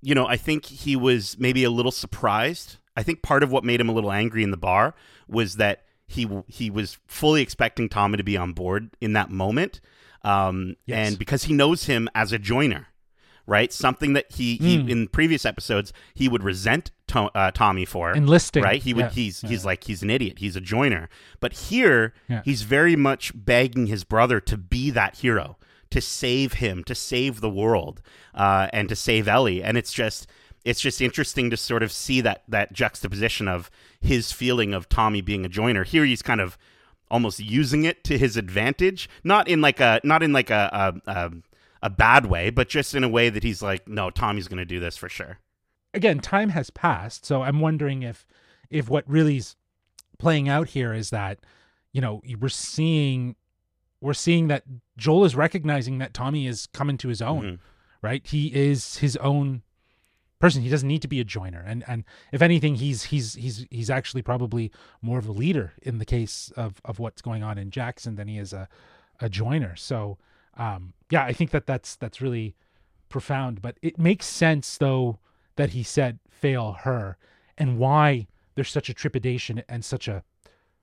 [0.00, 2.76] you know, I think he was maybe a little surprised.
[2.96, 4.94] I think part of what made him a little angry in the bar
[5.28, 9.80] was that he he was fully expecting Tommy to be on board in that moment,
[10.22, 11.08] um, yes.
[11.08, 12.86] and because he knows him as a joiner,
[13.46, 13.72] right?
[13.72, 14.90] Something that he, he mm.
[14.90, 18.82] in previous episodes he would resent to, uh, Tommy for enlisting, right?
[18.82, 19.10] He would yeah.
[19.10, 19.48] he's yeah.
[19.50, 20.38] he's like he's an idiot.
[20.38, 21.08] He's a joiner,
[21.40, 22.42] but here yeah.
[22.44, 25.56] he's very much begging his brother to be that hero
[25.90, 28.02] to save him, to save the world,
[28.34, 29.62] uh, and to save Ellie.
[29.62, 30.26] And it's just
[30.64, 33.70] it's just interesting to sort of see that that juxtaposition of
[34.00, 35.84] his feeling of Tommy being a joiner.
[35.84, 36.58] Here he's kind of
[37.08, 41.10] almost using it to his advantage, not in like a not in like a a,
[41.10, 41.32] a,
[41.86, 44.64] a bad way, but just in a way that he's like, no, Tommy's going to
[44.64, 45.38] do this for sure.
[45.94, 48.26] Again, time has passed, so I'm wondering if
[48.68, 49.54] if what really's
[50.18, 51.38] playing out here is that
[51.92, 53.36] you know we're seeing
[54.00, 54.64] we're seeing that
[54.98, 57.54] Joel is recognizing that Tommy is coming to his own, mm-hmm.
[58.02, 58.26] right?
[58.26, 59.62] He is his own
[60.40, 60.62] person.
[60.62, 63.88] He doesn't need to be a joiner, and and if anything, he's he's he's he's
[63.88, 67.70] actually probably more of a leader in the case of of what's going on in
[67.70, 68.68] Jackson than he is a
[69.20, 69.76] a joiner.
[69.76, 70.18] So,
[70.58, 72.54] um, yeah, I think that that's that's really
[73.08, 73.62] profound.
[73.62, 75.18] But it makes sense though
[75.56, 77.16] that he said fail her,
[77.56, 80.22] and why there's such a trepidation and such a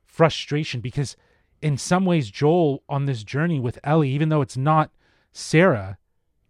[0.05, 1.15] frustration because
[1.61, 4.91] in some ways, Joel on this journey with Ellie, even though it's not
[5.32, 5.97] Sarah,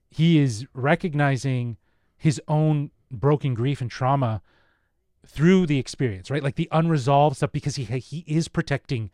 [0.09, 1.77] he is recognizing
[2.17, 4.41] his own broken grief and trauma
[5.25, 6.43] through the experience, right?
[6.43, 9.11] Like the unresolved stuff because he he is protecting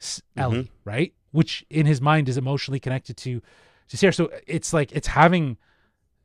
[0.00, 0.40] mm-hmm.
[0.40, 1.14] Ellie, right?
[1.36, 3.42] Which in his mind is emotionally connected to
[3.88, 4.12] to Sarah.
[4.12, 5.58] So it's like it's having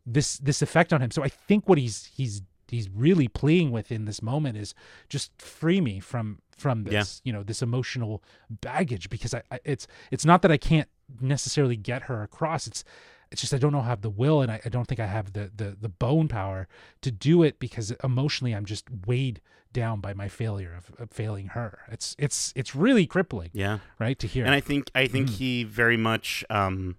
[0.05, 1.11] this this effect on him.
[1.11, 4.73] So I think what he's he's he's really pleading with in this moment is
[5.09, 7.29] just free me from from this yeah.
[7.29, 10.87] you know this emotional baggage because I, I, it's it's not that I can't
[11.19, 12.83] necessarily get her across it's
[13.31, 15.33] it's just I don't know have the will and I, I don't think I have
[15.33, 16.67] the, the the bone power
[17.01, 19.41] to do it because emotionally I'm just weighed
[19.73, 21.79] down by my failure of, of failing her.
[21.89, 23.79] It's it's it's really crippling yeah.
[23.99, 24.45] right to hear.
[24.45, 25.33] And I think I think mm.
[25.35, 26.97] he very much um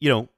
[0.00, 0.28] you know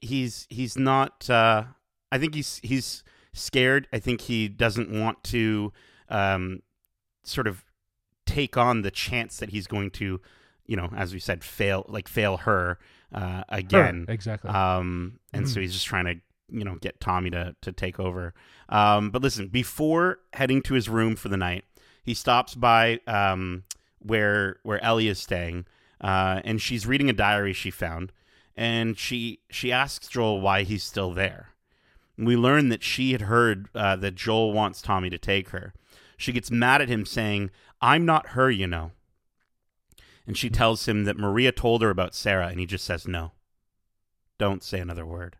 [0.00, 1.64] he's he's not uh
[2.10, 3.88] I think he's he's scared.
[3.92, 5.72] I think he doesn't want to
[6.08, 6.62] um
[7.22, 7.64] sort of
[8.26, 10.20] take on the chance that he's going to,
[10.66, 12.78] you know, as we said, fail like fail her
[13.14, 14.04] uh, again.
[14.06, 14.50] Her, exactly.
[14.50, 15.48] Um, and mm.
[15.48, 16.16] so he's just trying to
[16.50, 18.34] you know get Tommy to to take over.
[18.68, 21.64] Um, but listen, before heading to his room for the night,
[22.02, 23.64] he stops by um,
[24.00, 25.66] where where Ellie is staying,
[26.00, 28.12] uh, and she's reading a diary she found,
[28.56, 31.50] and she she asks Joel why he's still there.
[32.18, 35.72] we learn that she had heard uh, that Joel wants Tommy to take her,
[36.16, 37.50] she gets mad at him, saying,
[37.80, 38.92] I'm not her, you know.
[40.26, 43.32] And she tells him that Maria told her about Sarah, and he just says, No.
[44.38, 45.36] Don't say another word.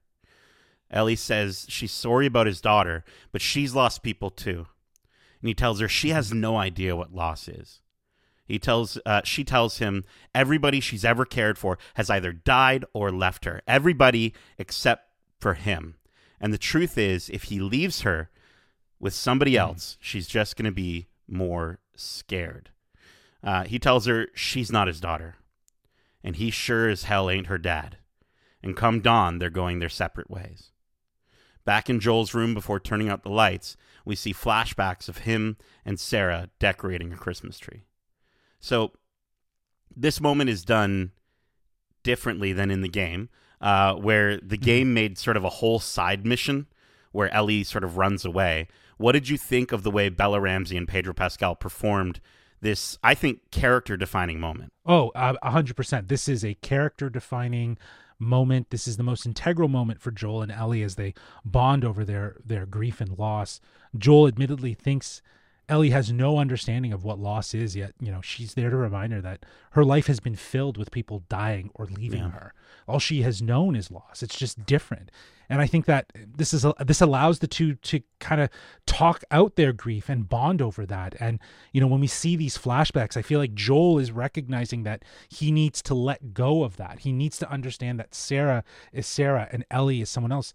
[0.90, 4.66] Ellie says she's sorry about his daughter, but she's lost people too.
[5.40, 7.80] And he tells her she has no idea what loss is.
[8.46, 10.04] He tells uh, she tells him
[10.34, 13.62] everybody she's ever cared for has either died or left her.
[13.66, 15.08] Everybody except
[15.40, 15.96] for him.
[16.40, 18.30] And the truth is, if he leaves her
[19.00, 22.70] with somebody else, she's just going to be more scared.
[23.44, 25.36] Uh, he tells her she's not his daughter,
[26.22, 27.98] and he sure as hell ain't her dad.
[28.62, 30.70] And come dawn, they're going their separate ways.
[31.66, 36.00] Back in Joel's room before turning out the lights, we see flashbacks of him and
[36.00, 37.84] Sarah decorating a Christmas tree.
[38.60, 38.92] So
[39.94, 41.12] this moment is done
[42.02, 43.28] differently than in the game,
[43.60, 46.66] uh, where the game made sort of a whole side mission
[47.12, 48.68] where Ellie sort of runs away.
[48.96, 52.20] What did you think of the way Bella Ramsey and Pedro Pascal performed
[52.64, 54.72] this, I think, character defining moment?
[54.84, 56.08] Oh, uh, hundred percent.
[56.08, 57.78] This is a character defining
[58.18, 58.70] moment.
[58.70, 62.38] This is the most integral moment for Joel and Ellie as they bond over their
[62.44, 63.60] their grief and loss.
[63.96, 65.22] Joel admittedly thinks
[65.68, 67.92] Ellie has no understanding of what loss is yet.
[68.00, 71.24] You know, she's there to remind her that her life has been filled with people
[71.28, 72.30] dying or leaving Yeah.
[72.30, 72.54] her.
[72.86, 74.22] All she has known is loss.
[74.22, 75.10] It's just different.
[75.48, 78.48] And I think that this is this allows the two to kind of
[78.86, 81.14] talk out their grief and bond over that.
[81.20, 81.38] And
[81.72, 85.52] you know, when we see these flashbacks, I feel like Joel is recognizing that he
[85.52, 87.00] needs to let go of that.
[87.00, 90.52] He needs to understand that Sarah is Sarah and Ellie is someone else.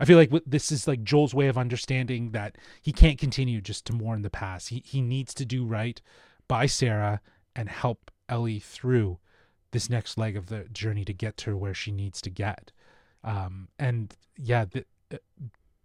[0.00, 3.84] I feel like this is like Joel's way of understanding that he can't continue just
[3.86, 4.70] to mourn the past.
[4.70, 6.00] He he needs to do right
[6.48, 7.20] by Sarah
[7.54, 9.18] and help Ellie through
[9.72, 12.72] this next leg of the journey to get to where she needs to get.
[13.22, 15.18] Um, and yeah, the, uh,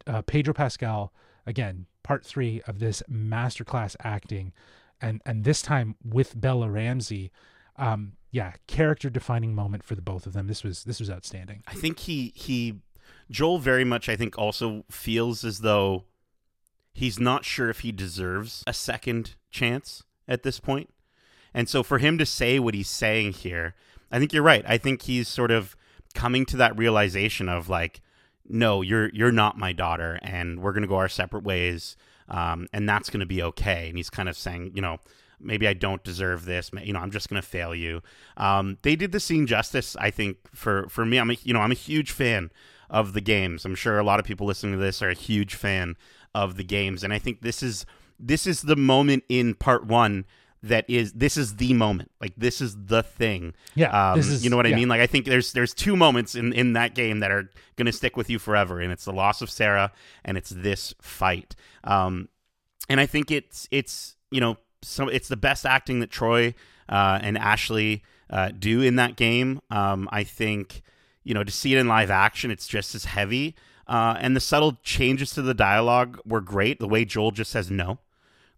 [0.08, 1.14] uh, Pedro Pascal
[1.46, 4.54] again, part three of this masterclass acting,
[5.02, 7.32] and and this time with Bella Ramsey.
[7.78, 10.48] Um, yeah, character defining moment for the both of them.
[10.48, 11.64] This was this was outstanding.
[11.68, 12.76] I think he he
[13.30, 16.06] Joel very much I think also feels as though
[16.94, 20.90] he's not sure if he deserves a second chance at this point.
[21.54, 23.76] And so for him to say what he's saying here,
[24.12, 24.64] I think you're right.
[24.68, 25.76] I think he's sort of
[26.14, 28.02] coming to that realization of like
[28.48, 31.98] no, you're you're not my daughter and we're to go our separate ways.
[32.30, 33.90] Um, and that's to be okay.
[33.90, 35.00] And he's kind of saying, you know,
[35.40, 36.72] maybe I don't deserve this.
[36.84, 38.02] You know, I'm just to fail you.
[38.38, 40.38] Um, they did the scene justice, I think.
[40.54, 42.52] For for me, I'm a you know I'm a huge fan
[42.90, 43.66] of the games.
[43.66, 45.96] I'm sure a lot of people listening to this are a huge fan
[46.34, 47.86] of the games, and I think this is
[48.20, 50.26] this is the moment in part one
[50.64, 52.10] that is this is the moment.
[52.20, 53.54] Like this is the thing.
[53.76, 54.78] Yeah, Um, this is- you know what I yeah.
[54.78, 54.88] mean.
[54.88, 57.92] Like I think there's there's two moments in in that game that are going to
[57.92, 59.92] stick with you forever, and it's the loss of Sarah,
[60.24, 61.56] and it's this fight.
[61.84, 62.30] Um,
[62.90, 66.54] and I think it's it's you know so it's the best acting that Troy
[66.90, 69.62] uh, and Ashley uh, do in that game.
[69.70, 70.82] Um, I think
[71.26, 73.56] you know to see it in live action, it's just as heavy.
[73.88, 76.80] Uh, and the subtle changes to the dialogue were great.
[76.80, 78.00] The way Joel just says no,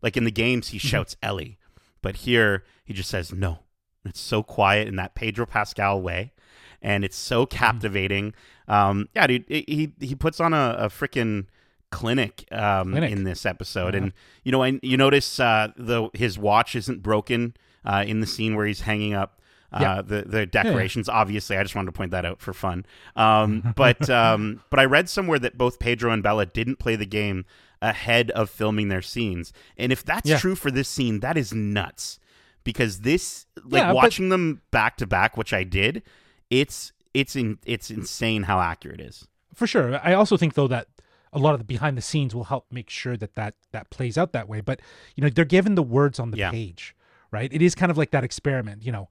[0.01, 1.57] like in the games he shouts Ellie,
[2.01, 3.59] but here he just says no.
[4.05, 6.31] It's so quiet in that Pedro Pascal way,
[6.81, 8.33] and it's so captivating.
[8.69, 11.47] Um, yeah, dude, it- he he puts on a, a freaking
[11.89, 13.11] clinic, um, Clinic.
[13.11, 14.01] in this episode, Yeah.
[14.03, 14.13] and
[14.43, 17.55] you know, and you notice uh, the his watch isn't broken
[17.85, 19.36] uh, in the scene where he's hanging up.
[19.71, 20.01] Uh, Yeah.
[20.01, 22.85] the the decorations obviously I just wanted to point that out for fun
[23.17, 27.05] um, but um, but I read somewhere that both Pedro and Bella didn't play the
[27.05, 27.43] game
[27.81, 30.37] ahead of filming their scenes and if that's Yeah.
[30.37, 32.17] true for this scene that is nuts
[32.63, 36.01] because this like Yeah, but- watching them back to back which I did
[36.49, 39.99] it's it's in it's insane how accurate it is for sure.
[40.03, 40.87] I also think though that
[41.33, 44.17] a lot of the behind the scenes will help make sure that that that plays
[44.17, 44.61] out that way.
[44.61, 44.79] But
[45.15, 46.51] you know, they're given the words on the Yeah.
[46.51, 46.95] page,
[47.31, 47.51] right?
[47.51, 48.83] It is kind of like that experiment.
[48.85, 49.09] You know,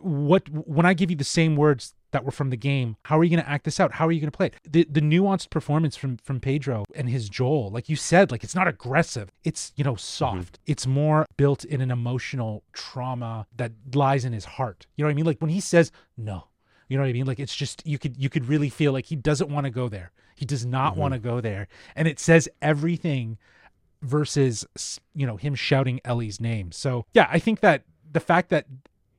[0.00, 3.24] what when I give you the same words that were from the game, how are
[3.24, 3.92] you going to act this out?
[3.92, 4.54] How are you going to play it?
[4.68, 8.54] The the nuanced performance from from Pedro and his Joel, like you said, like it's
[8.54, 9.30] not aggressive.
[9.44, 10.54] It's you know soft.
[10.54, 10.72] Mm-hmm.
[10.72, 14.86] It's more built in an emotional trauma that lies in his heart.
[14.96, 15.26] You know what I mean?
[15.26, 16.48] Like when he says no,
[16.88, 17.26] you know what I mean?
[17.26, 19.88] Like it's just you could you could really feel like he doesn't want to go
[19.88, 20.12] there.
[20.34, 21.00] He does not mm-hmm.
[21.00, 23.38] want to go there, and it says everything
[24.02, 24.66] versus
[25.14, 26.72] you know him shouting Ellie's name.
[26.72, 28.66] So yeah, I think that the fact that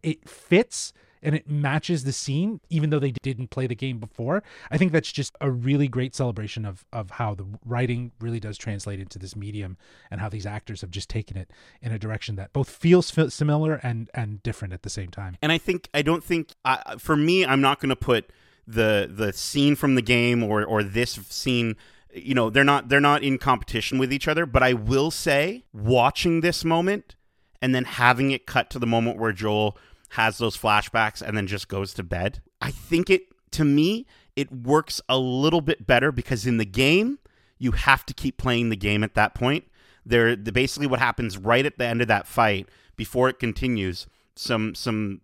[0.03, 4.43] it fits and it matches the scene, even though they didn't play the game before,
[4.71, 8.57] I think that's just a really great celebration of of how the writing really does
[8.57, 9.77] translate into this medium
[10.09, 13.75] and how these actors have just taken it in a direction that both feels similar
[13.83, 15.37] and and different at the same time.
[15.41, 18.31] and I think I don't think uh, for me I'm not going to put
[18.67, 21.75] the the scene from the game or or this scene
[22.13, 25.63] you know they're not they're not in competition with each other but I will say
[25.73, 27.15] watching this moment
[27.61, 29.77] and then having it cut to the moment where Joel
[30.09, 34.05] has those flashbacks and then just goes to bed I think it to me
[34.35, 37.19] it works a little bit better because in the game
[37.57, 39.65] you have to keep playing the game at that point
[40.05, 44.07] there the, basically what happens right at the end of that fight before it continues,
[44.35, 45.21] some some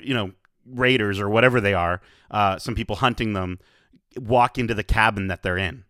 [0.00, 0.32] you know
[0.64, 3.58] raiders or whatever they are, uh, some people hunting them,
[4.16, 5.84] walk into the cabin that they're in.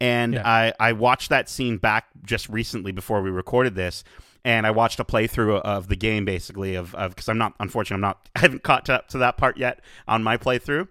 [0.00, 0.48] And Yeah.
[0.48, 4.02] I, I watched that scene back just recently before we recorded this,
[4.44, 8.00] and I watched a playthrough of the game basically of because I'm not unfortunately I'm
[8.08, 10.88] not I haven't caught up to that part yet on my playthrough.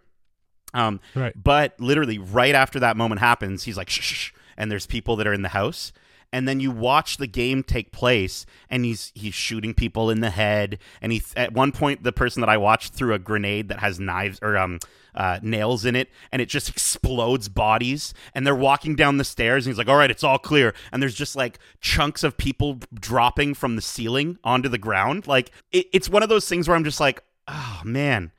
[0.73, 1.33] Um, Right.
[1.41, 5.15] but literally right after that moment happens, he's like shh, shh, shh, and there's people
[5.15, 5.91] that are in the house.
[6.31, 10.29] And then you watch the game take place, and he's he's shooting people in the
[10.29, 10.77] head.
[11.01, 13.99] And he at one point, the person that I watched threw a grenade that has
[13.99, 14.79] knives or um
[15.15, 18.13] uh, nails in it, and it just explodes bodies.
[18.33, 21.01] And they're walking down the stairs, and he's like, "All right, it's all clear." And
[21.01, 25.27] there's just like chunks of people dropping from the ceiling onto the ground.
[25.27, 28.31] Like it, it's one of those things where I'm just like, "Oh man."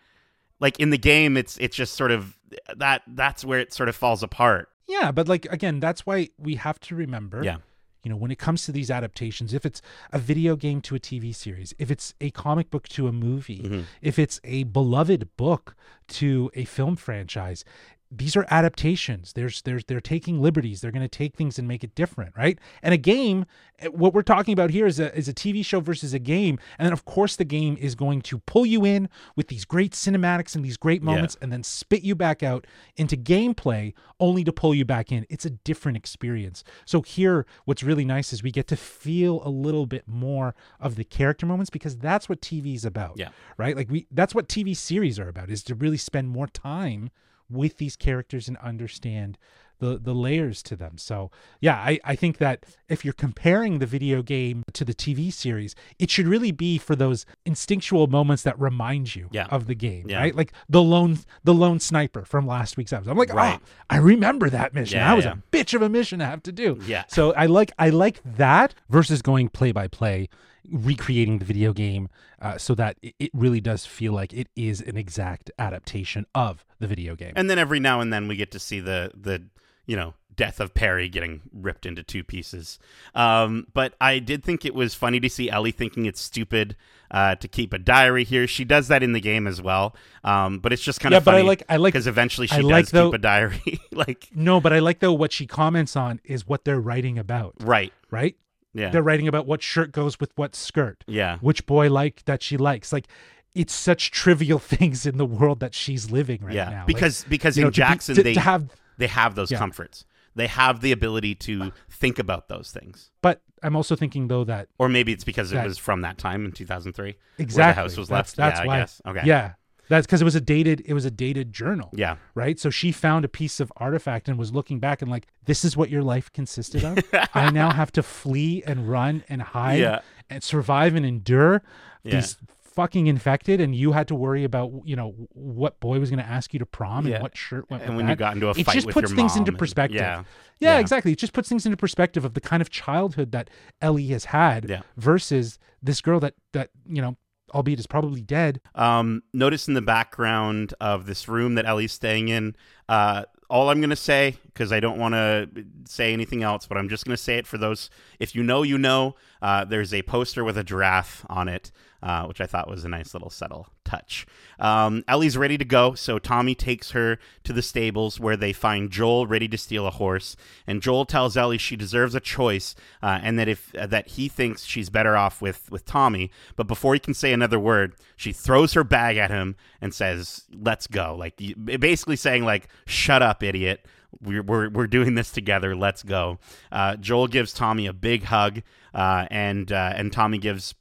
[0.61, 2.39] Like in the game, it's it's just sort of
[2.77, 4.69] that that's where it sort of falls apart.
[4.87, 7.43] Yeah, but like again, that's why we have to remember.
[7.43, 7.59] Yeah.
[8.03, 9.83] You know, when it comes to these adaptations, if it's
[10.13, 13.63] a video game to a TV series, if it's a comic book to a movie,
[13.63, 13.81] Mm-hmm.
[14.01, 15.77] if it's a beloved book
[16.09, 17.65] to a film franchise,
[18.13, 19.33] these are adaptations.
[19.35, 20.81] There's there's they're taking liberties.
[20.81, 22.59] They're going to take things and make it different, right?
[22.83, 23.47] And a game,
[23.79, 26.59] eh, what we're talking about here is a is a TV show versus a game,
[26.79, 29.93] and then of course the game is going to pull you in with these great
[29.93, 34.53] cinematics and these great moments, and then spit you back out into gameplay, only to
[34.53, 35.25] pull you back in.
[35.31, 36.65] It's a different experience.
[36.85, 40.97] So here, what's really nice is we get to feel a little bit more of
[40.97, 43.29] the character moments because that's what TV is about Yeah.
[43.57, 43.77] right?
[43.77, 47.11] Like we that's what TV series are about is to really spend more time
[47.51, 49.37] with these characters and understand
[49.79, 50.99] the the layers to them.
[50.99, 55.33] So yeah, I, I think that if you're comparing the video game to the TV
[55.33, 59.47] series, it should really be for those instinctual moments that remind you Yeah.
[59.51, 60.19] of the game, Yeah.
[60.19, 60.37] right?
[60.37, 63.11] Like the lone the lone sniper from last week's episode.
[63.13, 63.59] I'm like, Right.
[63.59, 64.99] oh, I remember that mission.
[64.99, 66.79] Yeah, that was a bitch of a mission to have to do.
[66.87, 67.05] Yeah.
[67.09, 70.29] So I like I like that versus going play by play,
[70.69, 72.09] recreating the video game,
[72.41, 76.87] uh, so that it, really does feel like it is an exact adaptation of the
[76.87, 77.33] video game.
[77.37, 79.43] And then every now and then we get to see the the
[79.87, 82.79] you know death of Perry getting ripped into two pieces.
[83.15, 86.77] Um, but I did think it was funny to see Ellie thinking it's stupid
[87.11, 88.47] uh, to keep a diary here.
[88.47, 89.95] She does that in the game as well.
[90.25, 92.47] Um, but it's just kind of Yeah, of but I like- I like- because eventually
[92.47, 93.81] she I does like, keep though- a diary.
[93.93, 97.57] like no, but I like though what she comments on is what they're writing about,
[97.61, 97.93] right.
[98.11, 98.37] right?
[98.73, 98.91] Yeah.
[98.91, 101.39] They're writing about what shirt goes with what skirt, yeah.
[101.39, 102.93] which boy like that she likes.
[102.93, 103.09] Like
[103.55, 106.71] it's such trivial things in the world that she's living right yeah.
[106.71, 106.79] now.
[106.79, 108.69] Like, because because know, in to Jackson to, they to have
[108.99, 109.59] they have those Yeah.
[109.59, 110.05] comforts.
[110.37, 113.11] They have the ability to think about those things.
[113.21, 116.45] but I'm also thinking though that Or maybe it's because it was from that time
[116.45, 118.37] in 2003 exactly where the house was left.
[118.37, 118.77] That's yeah, why.
[118.77, 119.03] I guess.
[119.05, 119.23] Okay.
[119.25, 119.53] Yeah,
[119.91, 120.83] that's because it was a dated.
[120.87, 121.91] It was a dated journal.
[121.93, 122.17] Yeah.
[122.35, 122.59] right?
[122.59, 125.77] So she found a piece of artifact and was looking back and like, this is
[125.77, 126.99] what your life consisted of.
[127.35, 130.01] I now have to flee and run and hide Yeah.
[130.31, 131.63] and survive and endure
[132.03, 132.13] Yeah.
[132.21, 136.23] these fucking infected, and you had to worry about you know what boy was going
[136.23, 137.15] to ask you to prom Yeah.
[137.17, 137.83] and what shirt went.
[137.83, 138.13] And when that.
[138.13, 139.97] you got into a it fight just with puts things into and- perspective.
[140.01, 140.23] yeah.
[140.61, 140.79] Yeah, Yeah.
[140.79, 141.11] exactly.
[141.13, 143.51] It just puts things into perspective of the kind of childhood that
[143.83, 144.83] Ellie has had Yeah.
[144.97, 147.17] versus this girl that that you know,
[147.55, 148.61] albeit is probably dead.
[148.75, 152.57] Um, notice in the background of this room that Ellie's staying in,
[152.89, 155.49] uh, all I'm going to say, because I don't want to
[155.85, 157.91] say anything else, but I'm just going to say it for those.
[158.19, 159.17] If you know, you know.
[159.43, 161.73] Uh, there's a poster with a giraffe on it,
[162.03, 164.27] uh, which I thought was a nice little subtle touch.
[164.59, 168.91] Um, Ellie's ready to go, so Tommy takes her to the stables where they find
[168.91, 170.37] Joel ready to steal a horse.
[170.67, 174.29] And Joel tells Ellie she deserves a choice, uh, and that if uh, that he
[174.29, 176.31] thinks she's better off with with Tommy.
[176.57, 180.47] But before he can say another word, she throws her bag at him and says,
[180.53, 183.87] "Let's go!" Like basically saying, "Like shut up, idiot."
[184.21, 185.77] We're, we're, we're doing this together.
[185.77, 186.41] Let's go.
[186.73, 188.63] Uh, Joel gives Tommy a big hug,
[188.93, 190.75] uh, and uh, and Tommy gives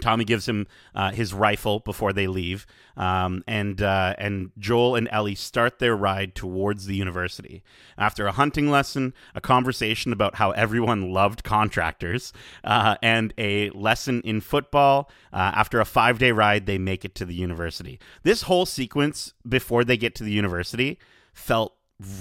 [0.00, 2.66] Tommy gives him uh, his rifle before they leave,
[2.96, 7.62] um, and uh, and Joel and Ellie start their ride towards the university.
[7.96, 12.32] After a hunting lesson, a conversation about how everyone loved contractors,
[12.64, 15.10] uh, and a lesson in football.
[15.32, 17.98] Uh, after a five day ride, they make it to the university.
[18.22, 20.98] This whole sequence before they get to the university
[21.32, 21.74] felt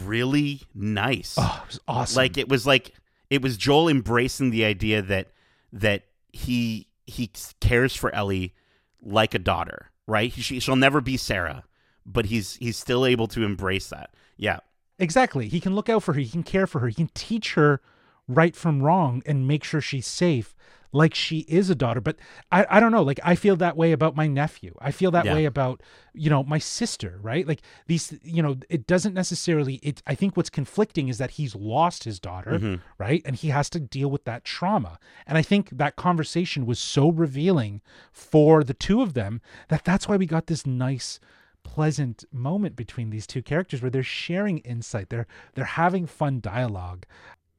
[0.03, 2.15] really nice Oh, it was awesome.
[2.17, 2.93] like it was like
[3.29, 5.27] it was Joel embracing the idea that
[5.73, 8.53] that he he cares for Ellie
[9.01, 10.31] like a daughter, right?
[10.31, 11.63] She, she'll never be Sarah,
[12.05, 14.13] but he's he's still able to embrace that.
[14.37, 14.59] Yeah,
[14.99, 15.47] Exactly.
[15.47, 16.19] He can look out for her.
[16.19, 16.87] He can care for her.
[16.87, 17.81] He can teach her
[18.27, 20.55] right from wrong and make sure she's safe,
[20.91, 21.99] like she is a daughter.
[22.01, 22.17] But
[22.51, 23.03] I, I don't know.
[23.03, 24.73] Like I feel that way about my nephew.
[24.79, 25.33] I feel that Yeah.
[25.33, 25.81] way about,
[26.13, 27.47] you know, my sister, right?
[27.47, 31.55] Like these, you know, it doesn't necessarily it I think what's conflicting is that he's
[31.55, 32.81] lost his daughter, Mhm.
[32.97, 33.21] right?
[33.25, 34.99] And he has to deal with that trauma.
[35.25, 37.81] And I think that conversation was so revealing
[38.11, 41.19] for the two of them that that's why we got this nice
[41.63, 47.05] pleasant moment between these two characters where they're sharing insight they're they're having fun dialogue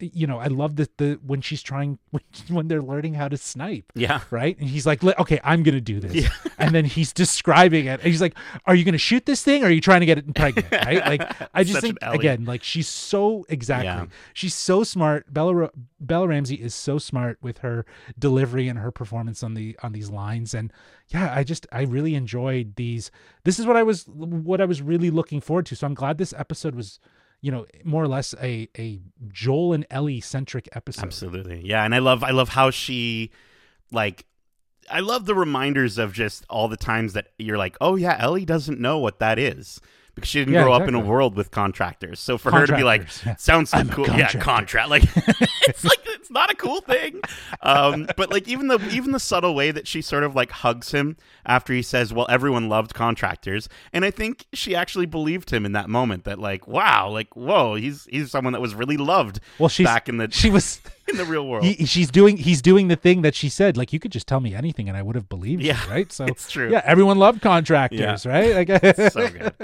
[0.00, 3.36] you know i love the the when she's trying when, when they're learning how to
[3.36, 4.20] snipe Yeah.
[4.30, 4.58] right?
[4.58, 6.14] And he's like okay i'm gonna do this.
[6.14, 6.28] Yeah.
[6.58, 8.00] and then he's describing it.
[8.00, 8.34] And he's like
[8.66, 10.70] are you gonna shoot this thing or are you trying to get it pregnant?
[10.72, 11.04] Right?
[11.04, 11.22] Like
[11.54, 13.86] i just Such think again like she's so exactly.
[13.86, 14.06] Yeah.
[14.34, 15.32] she's so smart.
[15.32, 15.70] Bella
[16.00, 17.84] bella ramsey is so smart with her
[18.18, 20.54] delivery and her performance on the on these lines.
[20.54, 20.72] And
[21.08, 23.10] yeah i just i really enjoyed these.
[23.44, 25.76] This is what i was what i was really looking forward to.
[25.76, 27.00] So i'm glad this episode was
[27.40, 31.60] you know more or less a a joel and ellie centric episode Absolutely.
[31.64, 33.30] Yeah, and I love I love how she
[33.92, 34.24] like
[34.90, 38.46] I love the reminders of just all the times that you're like, "Oh yeah, Ellie
[38.46, 39.80] doesn't know what that is."
[40.14, 42.18] Because she didn't Yeah, grow up in a world with contractors.
[42.18, 43.06] So for her to be like,
[43.38, 44.06] sounds so I'm cool.
[44.06, 44.88] Yeah, contract.
[44.88, 45.04] Like
[45.68, 47.20] it's like it's not a cool thing.
[47.62, 50.92] Um, but like even the even the subtle way that she sort of like hugs
[50.92, 51.16] him
[51.46, 53.68] after he says, Well, everyone loved contractors.
[53.92, 57.74] And I think she actually believed him in that moment that like, wow, like, whoa,
[57.74, 61.16] he's he's someone that was really loved well she's back in the she was in
[61.16, 61.64] the real world.
[61.64, 64.40] he, she's doing he's doing the thing that she said like you could just tell
[64.40, 66.70] me anything and i would have believed Yeah, you right so it's true.
[66.70, 68.68] yeah everyone loved contractors right like
[69.12, 69.54] so good.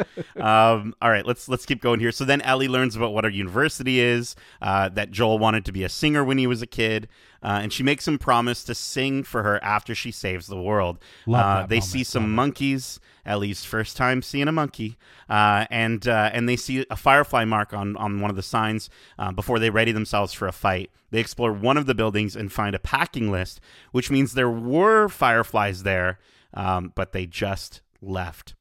[0.41, 2.13] Um, all right, let's let's keep going here.
[2.13, 4.35] So then Ellie learns about what her university is.
[4.61, 7.09] Uh, that Joel wanted to be a singer when he was a kid,
[7.43, 10.99] uh, and she makes him promise to sing for her after she saves the world.
[11.27, 11.85] Uh, they moment.
[11.85, 13.01] see some Love monkeys.
[13.27, 14.99] Ellie's first time seeing a monkey,
[15.31, 18.91] uh, and uh, and they see a firefly mark on on one of the signs
[19.19, 20.91] uh, before they ready themselves for a fight.
[21.11, 23.61] They explore one of the buildings and find a packing list,
[23.93, 26.19] which means there were fireflies there,
[26.53, 28.55] um, but they just left.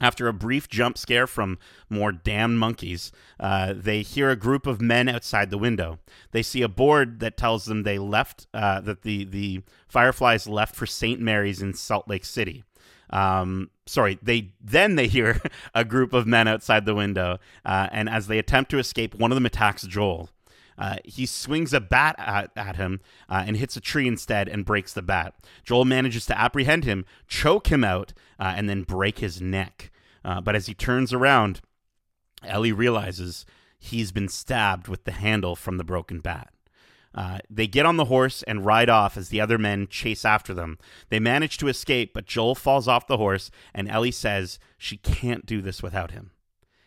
[0.00, 4.80] After a brief jump scare from more damn monkeys, uh, they hear a group of
[4.80, 5.98] men outside the window.
[6.30, 10.76] They see a board that tells them they left, uh, that the, the Fireflies left
[10.76, 11.20] for St.
[11.20, 12.64] Mary's in Salt Lake City.
[13.10, 15.40] Um, sorry, they then they hear
[15.74, 19.32] a group of men outside the window, uh, and as they attempt to escape, one
[19.32, 20.28] of them attacks Joel.
[20.78, 24.64] Uh, he swings a bat at, at him uh, and hits a tree instead and
[24.64, 25.34] breaks the bat.
[25.64, 29.90] Joel manages to apprehend him, choke him out, uh, and then break his neck.
[30.24, 31.60] Uh, but as he turns around,
[32.44, 33.44] Ellie realizes
[33.78, 36.52] he's been stabbed with the handle from the broken bat.
[37.14, 40.54] Uh, they get on the horse and ride off as the other men chase after
[40.54, 40.78] them.
[41.08, 45.46] They manage to escape, but Joel falls off the horse, and Ellie says she can't
[45.46, 46.30] do this without him.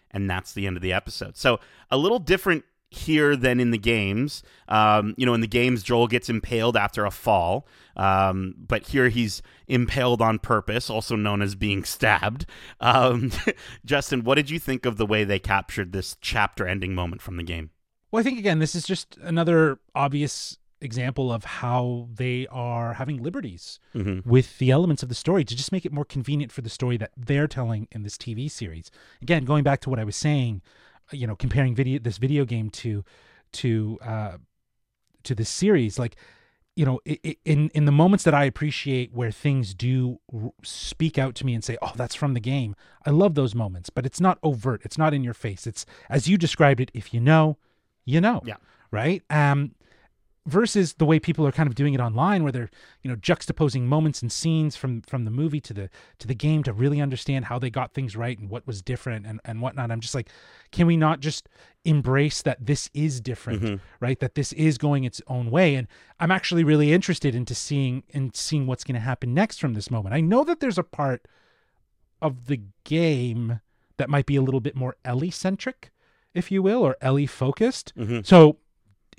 [0.10, 1.38] And that's the end of the episode.
[1.38, 4.44] So, a little different here than in the games.
[4.68, 7.66] Um, you know, in the games, Joel gets impaled after a fall,
[7.96, 12.46] um, but here he's impaled on purpose, also known as being stabbed.
[12.82, 13.32] Um,
[13.86, 17.38] Justin, what did you think of the way they captured this chapter ending moment from
[17.38, 17.70] the game?
[18.12, 23.22] Well, I think again, this is just another obvious example of how they are having
[23.24, 24.26] liberties Mhm.
[24.26, 26.98] with the elements of the story to just make it more convenient for the story
[26.98, 28.90] that they're telling in this TV series.
[29.22, 30.62] Again, going back to what I was saying,
[31.12, 33.04] you know, comparing video this video game to
[33.54, 34.38] to uh,
[35.24, 36.16] to this series, like
[36.76, 37.00] you know,
[37.46, 40.20] in in the moments that I appreciate where things do
[40.64, 43.90] speak out to me and say, "Oh, that's from the game." I love those moments,
[43.90, 44.82] but it's not overt.
[44.86, 45.68] It's not in your face.
[45.68, 46.90] It's as you described it.
[46.94, 47.58] If you know,
[48.06, 48.42] you know.
[48.46, 48.56] Yeah.
[48.90, 49.24] Right.
[49.30, 49.76] Um,
[50.48, 52.70] versus the way people are kind of doing it online, where they're
[53.04, 55.90] you know juxtaposing moments and scenes from from the movie to the
[56.20, 59.26] to the game to really understand how they got things right and what was different
[59.26, 59.92] and and whatnot.
[59.92, 60.30] I'm just like,
[60.72, 61.48] can we not just
[61.86, 63.80] embrace that this is different, Mhm.
[64.00, 64.20] right?
[64.20, 65.88] That this is going its own way, and
[66.20, 69.90] I'm actually really interested into seeing and seeing what's going to happen next from this
[69.92, 70.14] moment.
[70.16, 71.28] I know that there's a part
[72.22, 73.62] of the game
[73.98, 75.92] that might be a little bit more Ellie centric,
[76.34, 77.94] if you will, or Ellie focused.
[77.98, 78.26] Mhm.
[78.26, 78.58] So,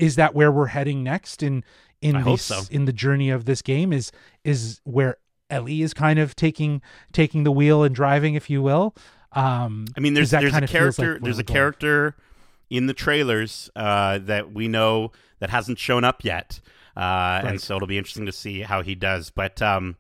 [0.03, 1.63] is that where we're heading next in
[2.01, 2.63] in I this so.
[2.73, 3.93] in the journey of this game?
[3.93, 4.11] Is
[4.43, 6.83] is where Ellie is kind of taking
[7.13, 8.97] taking the wheel and driving, if you will?
[9.31, 11.55] Um, I mean, there's there's a feels like character there's a going.
[11.55, 12.17] character
[12.69, 16.59] in the trailers uh, that we know that hasn't shown up yet,
[16.97, 19.31] uh, and so it'll be interesting to see how he does.
[19.31, 19.97] But um,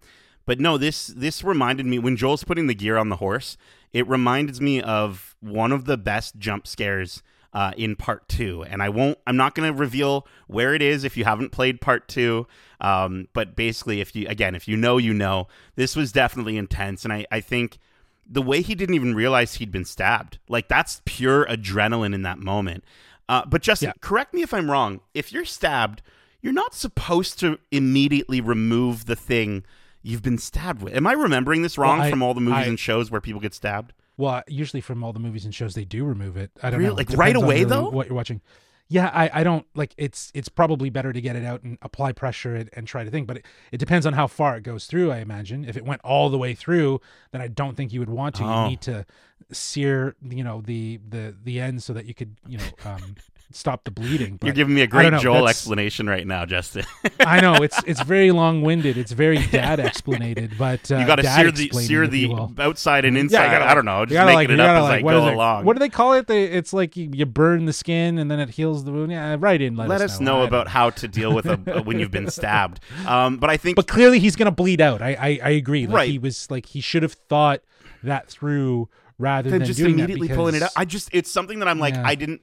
[0.47, 3.57] but no, this this reminded me when Joel's putting the gear on the horse.
[3.93, 7.23] It reminds me of one of the best jump scares
[7.53, 9.19] uh, in part two, and I won't.
[9.27, 12.47] I'm not going to reveal where it is if you haven't played part two.
[12.81, 15.49] Um, but basically, if you again, if you know, you know.
[15.77, 17.79] This was definitely intense, and I I think
[18.27, 22.39] the way he didn't even realize he'd been stabbed like that's pure adrenaline in that
[22.39, 22.85] moment
[23.29, 23.93] uh, but just Yeah.
[24.01, 26.03] correct me if i'm wrong if you're stabbed
[26.41, 29.65] you're not supposed to immediately remove the thing
[30.03, 30.95] you've been stabbed with.
[30.95, 33.21] Am I remembering this wrong Well, I- from all the movies I- and shows where
[33.21, 33.93] people get stabbed?
[34.17, 36.51] Well, usually from all the movies and shows, they do remove it.
[36.63, 36.91] I don't Really?
[36.91, 37.11] know.
[37.11, 37.89] Like, right away, though?
[37.91, 38.41] What you're watching?
[38.89, 39.95] Yeah, I, I don't like.
[39.97, 43.11] It's it's probably better to get it out and apply pressure and, and try to
[43.11, 43.27] think.
[43.27, 45.11] But it, it depends on how far it goes through.
[45.11, 47.01] I imagine if it went all the way through,
[47.31, 48.45] then I don't think you would want to.
[48.45, 48.65] Oh.
[48.65, 49.07] You need to
[49.51, 53.15] sear, you know, the the the end so that you could, you know, um,
[53.55, 54.37] stop the bleeding.
[54.37, 56.85] But You're giving me a great know, Joel explanation right now, Justin.
[57.21, 58.97] I know it's it's very long winded.
[58.97, 63.17] It's very dad explanated, but uh, you got to sear the sear the outside and
[63.17, 63.45] inside.
[63.47, 64.05] you gotta- I don't know.
[64.05, 65.65] Just making like, it up as like, I go it- along.
[65.65, 66.27] What do they call it?
[66.27, 69.13] They, it's like you, you burn the skin and then it heals the wound.
[69.13, 69.77] Yeah, right in.
[69.77, 72.31] Let, Let us know I don't about how to deal with a, when you've been
[72.31, 72.81] stabbed.
[73.07, 75.03] Um, but I think But clearly, he's gonna bleed out.
[75.03, 75.87] I I, I agree.
[75.87, 76.11] Like, Right.
[76.11, 77.61] He was like he should have thought
[78.03, 78.89] that through
[79.19, 80.71] rather than than just immediately pulling it out.
[80.71, 82.03] because- I just it's something that I'm like Yeah.
[82.05, 82.41] I didn't.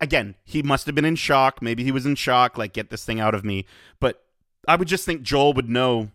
[0.00, 1.60] Again, he must have been in shock.
[1.60, 2.56] Maybe he was in shock.
[2.56, 3.66] Like get this thing out of me.
[4.00, 4.22] But
[4.68, 6.10] I would just think Joel would know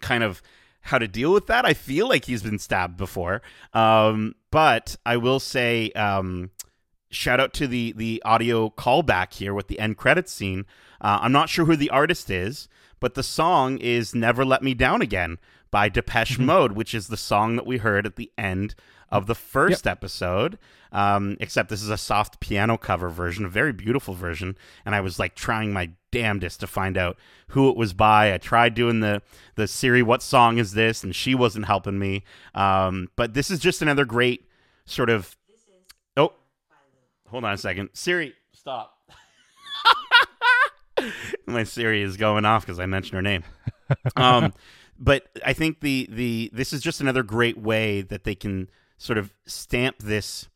[0.00, 0.42] kind of
[0.82, 1.64] how to deal with that.
[1.64, 3.40] I feel like he's been stabbed before.
[3.72, 6.50] Um, but I will say, um,
[7.10, 10.66] shout out to the the audio callback here with the end credits scene.
[11.00, 12.68] Uh, I'm not sure who the artist is,
[13.00, 15.38] but the song is "Never Let Me Down Again"
[15.70, 16.46] by Depeche Mm-hmm.
[16.46, 18.74] Mode, which is the song that we heard at the end
[19.10, 20.58] of the first episode.
[20.94, 24.56] Um, except this is a soft piano cover version, a very beautiful version.
[24.86, 27.18] And I was like trying my damnedest to find out
[27.48, 28.32] who it was by.
[28.32, 29.20] I tried doing the
[29.56, 31.02] the Siri, what song is this?
[31.02, 32.22] And she wasn't helping me.
[32.54, 34.48] Um, but this is just another great
[34.86, 35.36] sort of.
[36.16, 36.32] Oh,
[37.28, 38.96] hold on a second, Siri, stop.
[41.46, 43.42] my Siri is going off because I mentioned her name.
[44.14, 44.54] Um,
[44.98, 49.18] but I think the the this is just another great way that they can sort
[49.18, 50.48] of stamp this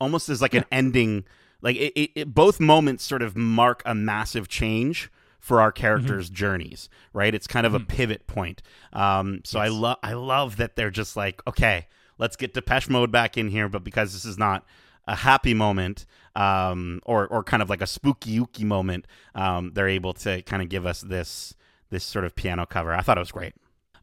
[0.00, 1.24] almost as like an ending.
[1.62, 6.28] Like it, it, it, both moments sort of mark a massive change for our characters'
[6.28, 7.34] journeys, right?
[7.34, 8.62] It's kind of a pivot point.
[8.92, 11.86] Um, so I love I love that they're just like, okay,
[12.18, 14.64] let's get Depeche Mode back in here, but because this is not
[15.06, 19.88] a happy moment, um, or or kind of like a spooky ooky moment, um, they're
[19.88, 21.54] able to kind of give us this
[21.90, 22.92] this sort of piano cover.
[22.92, 23.54] I thought it was great.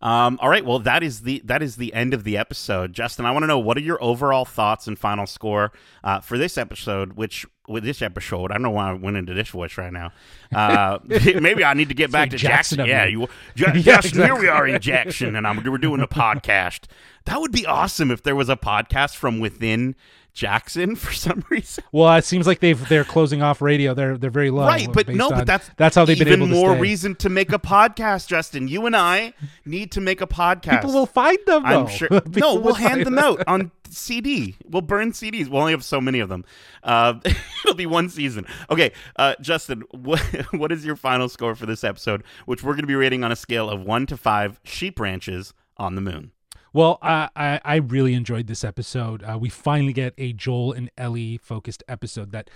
[0.03, 2.91] Um, all right, well that is the that is the end of the episode.
[2.91, 5.71] Justin, I want to know what are your overall thoughts and final score
[6.03, 7.13] uh, for this episode?
[7.13, 10.11] Which with this episode, I don't know why I went into this voice right now.
[10.53, 12.79] Uh, maybe I need to get back like to Jackson.
[12.79, 13.21] Jackson Yeah, you,
[13.55, 14.21] Ja- Yeah, Jackson.
[14.21, 16.87] Here we are in Jackson, and I'm, we're doing a podcast.
[17.23, 19.95] That would be awesome if there was a podcast from within
[20.33, 21.83] Jackson for some reason.
[21.91, 23.93] Well, it seems like they've they're closing off radio.
[23.93, 24.65] They're they're very low.
[24.65, 27.29] right but no but that's that's how they've been even able to more reason to
[27.29, 29.33] make a podcast justin you and i
[29.65, 31.65] need to make a podcast People will find them.
[31.65, 35.83] i'm sure no we'll hand them out on cd we'll burn cds we'll only have
[35.83, 36.43] so many of them
[36.83, 37.13] uh,
[37.65, 40.19] it'll be one season okay uh, justin what,
[40.51, 43.31] what is your final score for this episode which we're going to be rating on
[43.31, 46.31] a scale of 1 to 5 sheep ranches on the moon
[46.73, 49.23] Well, I, I really enjoyed this episode.
[49.23, 52.49] Uh, we finally get a Joel and Ellie focused episode that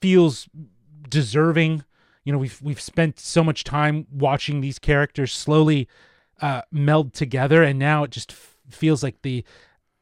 [0.00, 0.48] feels
[1.08, 1.84] deserving.
[2.24, 5.88] You know, we've we've spent so much time watching these characters slowly
[6.40, 9.44] uh, meld together, and now it just f- feels like the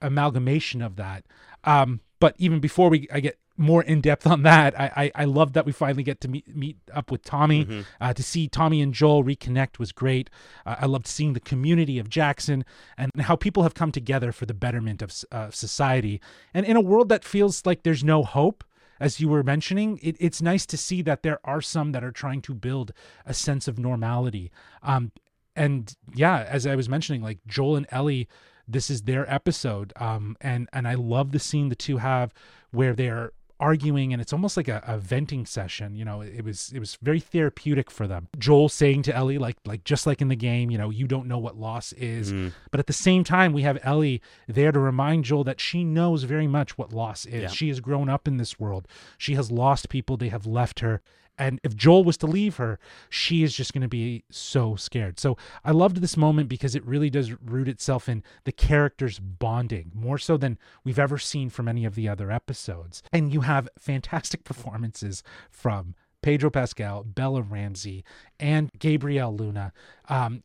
[0.03, 1.25] amalgamation of that.
[1.65, 5.25] Um, but even before we I get more in depth on that, I, I I
[5.25, 7.85] love that we finally get to meet meet up with Tommy.
[8.01, 10.31] Uh, to see Tommy and Joel reconnect was great.
[10.65, 12.65] Uh, I loved seeing the community of Jackson
[12.97, 16.21] and how people have come together for the betterment of uh, society.
[16.55, 18.65] And in a world that feels like there's no hope,
[19.01, 22.13] as you were mentioning, it, it's nice to see that there are some that are
[22.13, 22.93] trying to build
[23.27, 24.51] a sense of normality.
[24.83, 25.13] Um,
[25.55, 28.29] and yeah, as I was mentioning, like Joel and Ellie,
[28.67, 29.93] this is their episode.
[29.97, 32.33] Um, and and I love the scene the two have
[32.71, 33.33] where they're
[33.63, 36.97] arguing and it's almost like a, a venting session you know it was it was
[37.01, 38.29] very therapeutic for them.
[38.37, 41.29] Joel saying to ellie like like just like in the game you know you don't
[41.29, 42.33] know what loss is.
[42.33, 42.49] Mm-hmm.
[42.73, 46.25] But at the same time we have ellie there to remind joel that she knows
[46.25, 47.43] very much what loss is.
[47.43, 47.49] Yeah.
[47.49, 48.89] she has grown up in this world.
[49.17, 50.17] She has lost people.
[50.17, 51.01] They have left her
[51.39, 52.79] and if Joel was to leave her,
[53.09, 55.19] she is just going to be so scared.
[55.19, 59.93] So I loved this moment because it really does root itself in the characters bonding
[59.95, 63.03] more so than we've ever seen from any of the other episodes.
[63.13, 68.05] And you have fantastic performances from Pedro Pascal, Bella Ramsey,
[68.39, 69.73] and Gabriel Luna.
[70.09, 70.43] Um,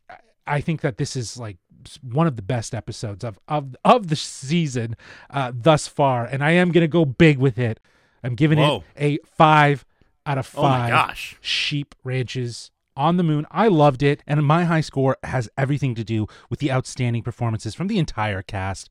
[0.48, 1.58] I- think that this is like
[2.02, 4.96] one of the best episodes of of of the season
[5.30, 7.80] uh, thus far, and I am gonna go big with it.
[8.24, 8.84] I'm giving Whoa.
[8.96, 9.86] it a five
[10.28, 11.38] out of Oh five gosh.
[11.42, 13.46] sheep ranches on the moon.
[13.52, 17.76] I loved it, and my high score has everything to do with the outstanding performances
[17.76, 18.90] from the entire cast.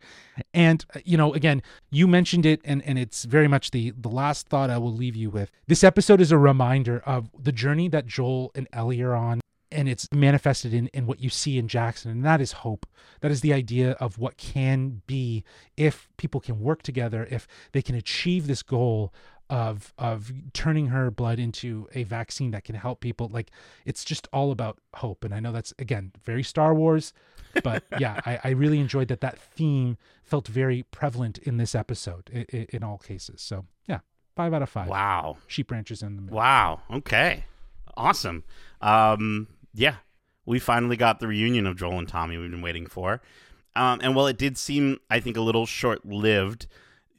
[0.54, 1.60] And uh, you know, again,
[1.90, 5.16] you mentioned it, and and it's very much the the last thought I will leave
[5.16, 5.50] you with.
[5.66, 9.40] This episode is a reminder of the journey that Joel and Ellie are on
[9.72, 12.86] and it's manifested in, in what you see in Jackson, and that is hope.
[13.20, 15.44] That is the idea of what can be
[15.76, 19.12] if people can work together, if they can achieve this goal
[19.48, 23.28] of of turning her blood into a vaccine that can help people.
[23.28, 23.50] Like
[23.84, 25.24] it's just all about hope.
[25.24, 27.12] And I know that's again very Star Wars,
[27.62, 32.28] but yeah, I, I really enjoyed that that theme felt very prevalent in this episode
[32.30, 33.40] in, in all cases.
[33.40, 34.00] So yeah,
[34.34, 34.88] five out of five.
[34.88, 35.36] Wow.
[35.46, 36.36] Sheep ranches in the middle.
[36.36, 36.80] Wow.
[36.90, 37.44] Okay.
[37.96, 38.44] Awesome.
[38.80, 39.96] Um, yeah,
[40.44, 43.20] we finally got the reunion of Joel and Tommy we've been waiting for.
[43.74, 46.66] Um, and while it did seem, I think, a little short lived,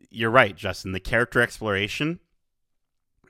[0.10, 0.92] you're right, Justin.
[0.92, 2.20] The character exploration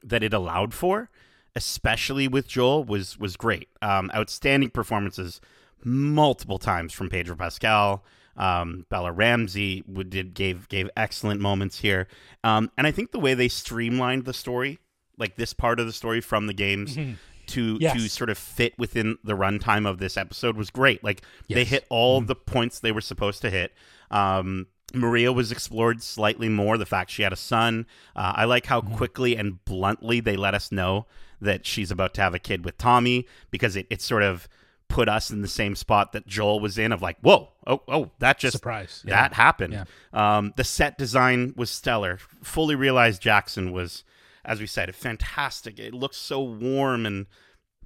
[0.04, 1.10] that it allowed for,
[1.56, 3.70] especially with Joel, was was great.
[3.82, 5.42] Um, outstanding performances
[5.84, 8.04] multiple times from Pedro Pascal.
[8.36, 12.08] Um, Bella Ramsey did gave gave excellent moments here,
[12.44, 14.80] um, and I think the way they streamlined the story,
[15.18, 17.14] like this part of the story from the games, mm-hmm
[17.48, 17.94] to yes.
[17.94, 21.04] to sort of fit within the runtime of this episode was great.
[21.04, 21.56] Like yes.
[21.56, 22.28] they hit all mm-hmm.
[22.28, 23.74] the points they were supposed to hit.
[24.12, 24.68] Um,
[25.00, 26.78] Maria was explored slightly more.
[26.78, 27.86] The fact she had a son.
[28.16, 28.96] Uh, I like how mm-hmm.
[28.96, 31.06] quickly and bluntly they let us know
[31.40, 34.48] that she's about to have a kid with Tommy because it, it sort of
[34.88, 38.12] put us in the same spot that Joel was in of like, whoa, oh, oh,
[38.20, 39.36] that just surprise that yeah.
[39.36, 39.74] happened.
[39.74, 40.38] Yeah.
[40.38, 42.18] Um, the set design was stellar.
[42.42, 44.04] Fully realized Jackson was
[44.48, 45.78] as we said, fantastic.
[45.78, 47.28] It looks so warm and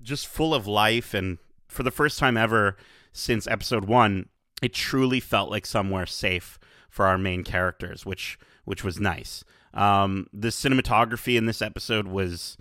[0.01, 1.13] just full of life.
[1.13, 2.77] And for the first time ever
[3.11, 4.29] since episode one,
[4.61, 6.59] it truly felt like somewhere safe
[6.91, 9.43] for our main characters, which which was nice.
[9.73, 12.57] Um, the cinematography in this episode was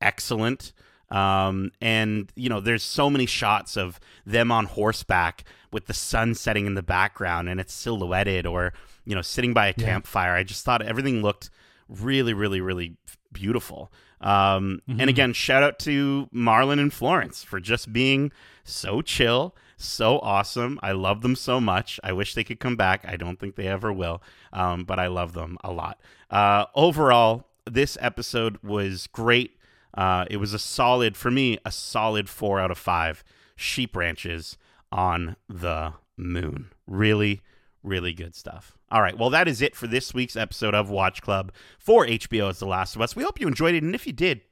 [0.00, 0.72] excellent.
[1.10, 6.34] Um, and you know, there's so many shots of them on horseback with the sun
[6.34, 8.72] setting in the background, and it's silhouetted, or
[9.04, 9.84] you know, sitting by a yeah.
[9.84, 10.32] campfire.
[10.32, 11.50] I just thought everything looked
[11.88, 12.96] really, really, really
[13.32, 13.92] beautiful.
[14.22, 15.00] Um, mm-hmm.
[15.00, 18.32] And again, shout out to Marlon and Florence for just being
[18.64, 19.54] so chill,
[19.84, 20.78] so awesome.
[20.82, 21.98] I love them so much.
[22.02, 23.04] I wish they could come back.
[23.06, 24.22] I don't think they ever will,
[24.52, 26.00] um, but I love them a lot.
[26.30, 29.58] Uh, overall, this episode was great.
[29.94, 33.22] Uh, it was a solid, for me, a solid four out of five
[33.56, 34.56] sheep ranches
[34.90, 36.70] on the moon.
[36.86, 37.42] Really,
[37.82, 38.76] really good stuff.
[38.90, 42.58] All right, well, that is it for this week's episode of Watch Club for HBO's
[42.58, 43.16] The Last of Us.
[43.16, 44.42] We hope you enjoyed it, and if you did,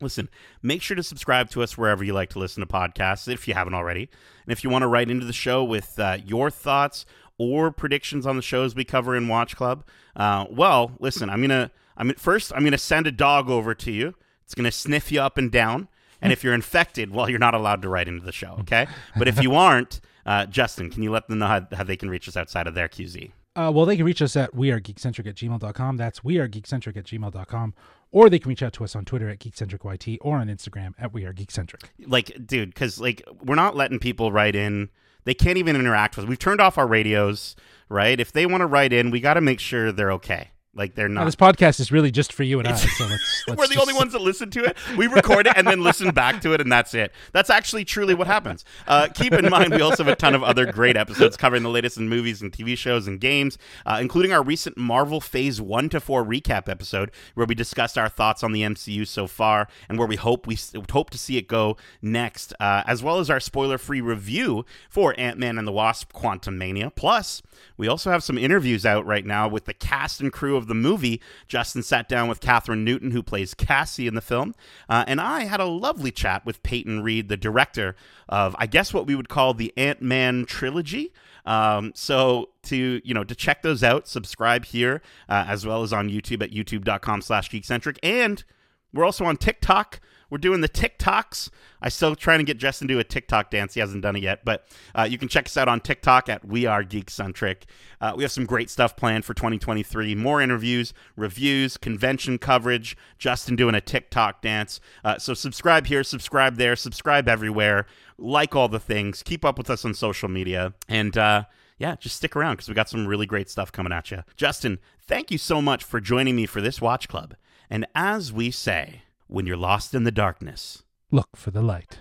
[0.00, 0.28] listen,
[0.62, 3.54] make sure to subscribe to us wherever you like to listen to podcasts if you
[3.54, 4.08] haven't already.
[4.46, 7.06] And if you want to write into the show with uh, your thoughts
[7.38, 9.84] or predictions on the shows we cover in Watch Club,
[10.16, 14.14] uh, well, listen, I'm gonna, I'm first, I'm gonna send a dog over to you.
[14.44, 15.88] It's gonna sniff you up and down.
[16.20, 18.86] And if you're infected, well, you're not allowed to write into the show, okay?
[19.18, 22.08] But if you aren't, uh, Justin, can you let them know how, how they can
[22.08, 23.30] reach us outside of their QZ?
[23.56, 25.96] Uh, well, they can reach us at wearegeekcentric at gmail.com.
[25.96, 27.74] That's wearegeekcentric at gmail.com.
[28.10, 31.12] Or they can reach out to us on Twitter at geekcentricyt or on Instagram at
[31.12, 31.84] wearegeekcentric.
[32.06, 34.88] Like, dude, because, like, we're not letting people write in.
[35.24, 36.28] They can't even interact with us.
[36.28, 37.56] We've turned off our radios,
[37.88, 38.18] right?
[38.18, 40.50] If they want to write in, we got to make sure they're okay.
[40.76, 41.20] Like they're not.
[41.20, 42.74] Now, this podcast is really just for you and I.
[42.74, 44.76] So let's, let's We're the only ones that listen to it.
[44.96, 47.12] We record it and then listen back to it, and that's it.
[47.32, 48.64] That's actually truly what happens.
[48.86, 51.68] Uh, keep in mind, we also have a ton of other great episodes covering the
[51.68, 53.56] latest in movies and TV shows and games,
[53.86, 58.08] uh, including our recent Marvel Phase One to Four recap episode, where we discussed our
[58.08, 60.58] thoughts on the MCU so far and where we hope we
[60.90, 65.38] hope to see it go next, uh, as well as our spoiler-free review for Ant
[65.38, 66.92] Man and the Wasp: Quantumania.
[66.94, 67.42] Plus,
[67.76, 70.68] we also have some interviews out right now with the cast and crew of of
[70.68, 74.54] the movie, Justin sat down with Kathryn Newton, who plays Cassie in the film,
[74.88, 77.94] uh, and I had a lovely chat with Peyton Reed, the director
[78.28, 81.12] of, I guess, what we would call the Ant Man trilogy.
[81.46, 85.92] Um, so to you know to check those out, subscribe here uh, as well as
[85.92, 88.44] on YouTube at youtube.com/slash geekcentric, and
[88.92, 90.00] we're also on TikTok.
[90.30, 91.50] We're doing the TikToks.
[91.80, 93.74] I still trying to get Justin to do a TikTok dance.
[93.74, 96.44] He hasn't done it yet, but uh, you can check us out on TikTok at
[96.44, 97.64] We Are Geekcentric.
[98.00, 100.14] Uh, we have some great stuff planned for 2023.
[100.14, 102.96] More interviews, reviews, convention coverage.
[103.18, 104.80] Justin doing a TikTok dance.
[105.04, 107.86] Uh, so subscribe here, subscribe there, subscribe everywhere.
[108.16, 109.22] Like all the things.
[109.22, 111.44] Keep up with us on social media, and uh,
[111.78, 114.22] yeah, just stick around because we got some really great stuff coming at you.
[114.36, 117.34] Justin, thank you so much for joining me for this watch club.
[117.68, 121.98] And as we say, when you're lost in the darkness, look for the light.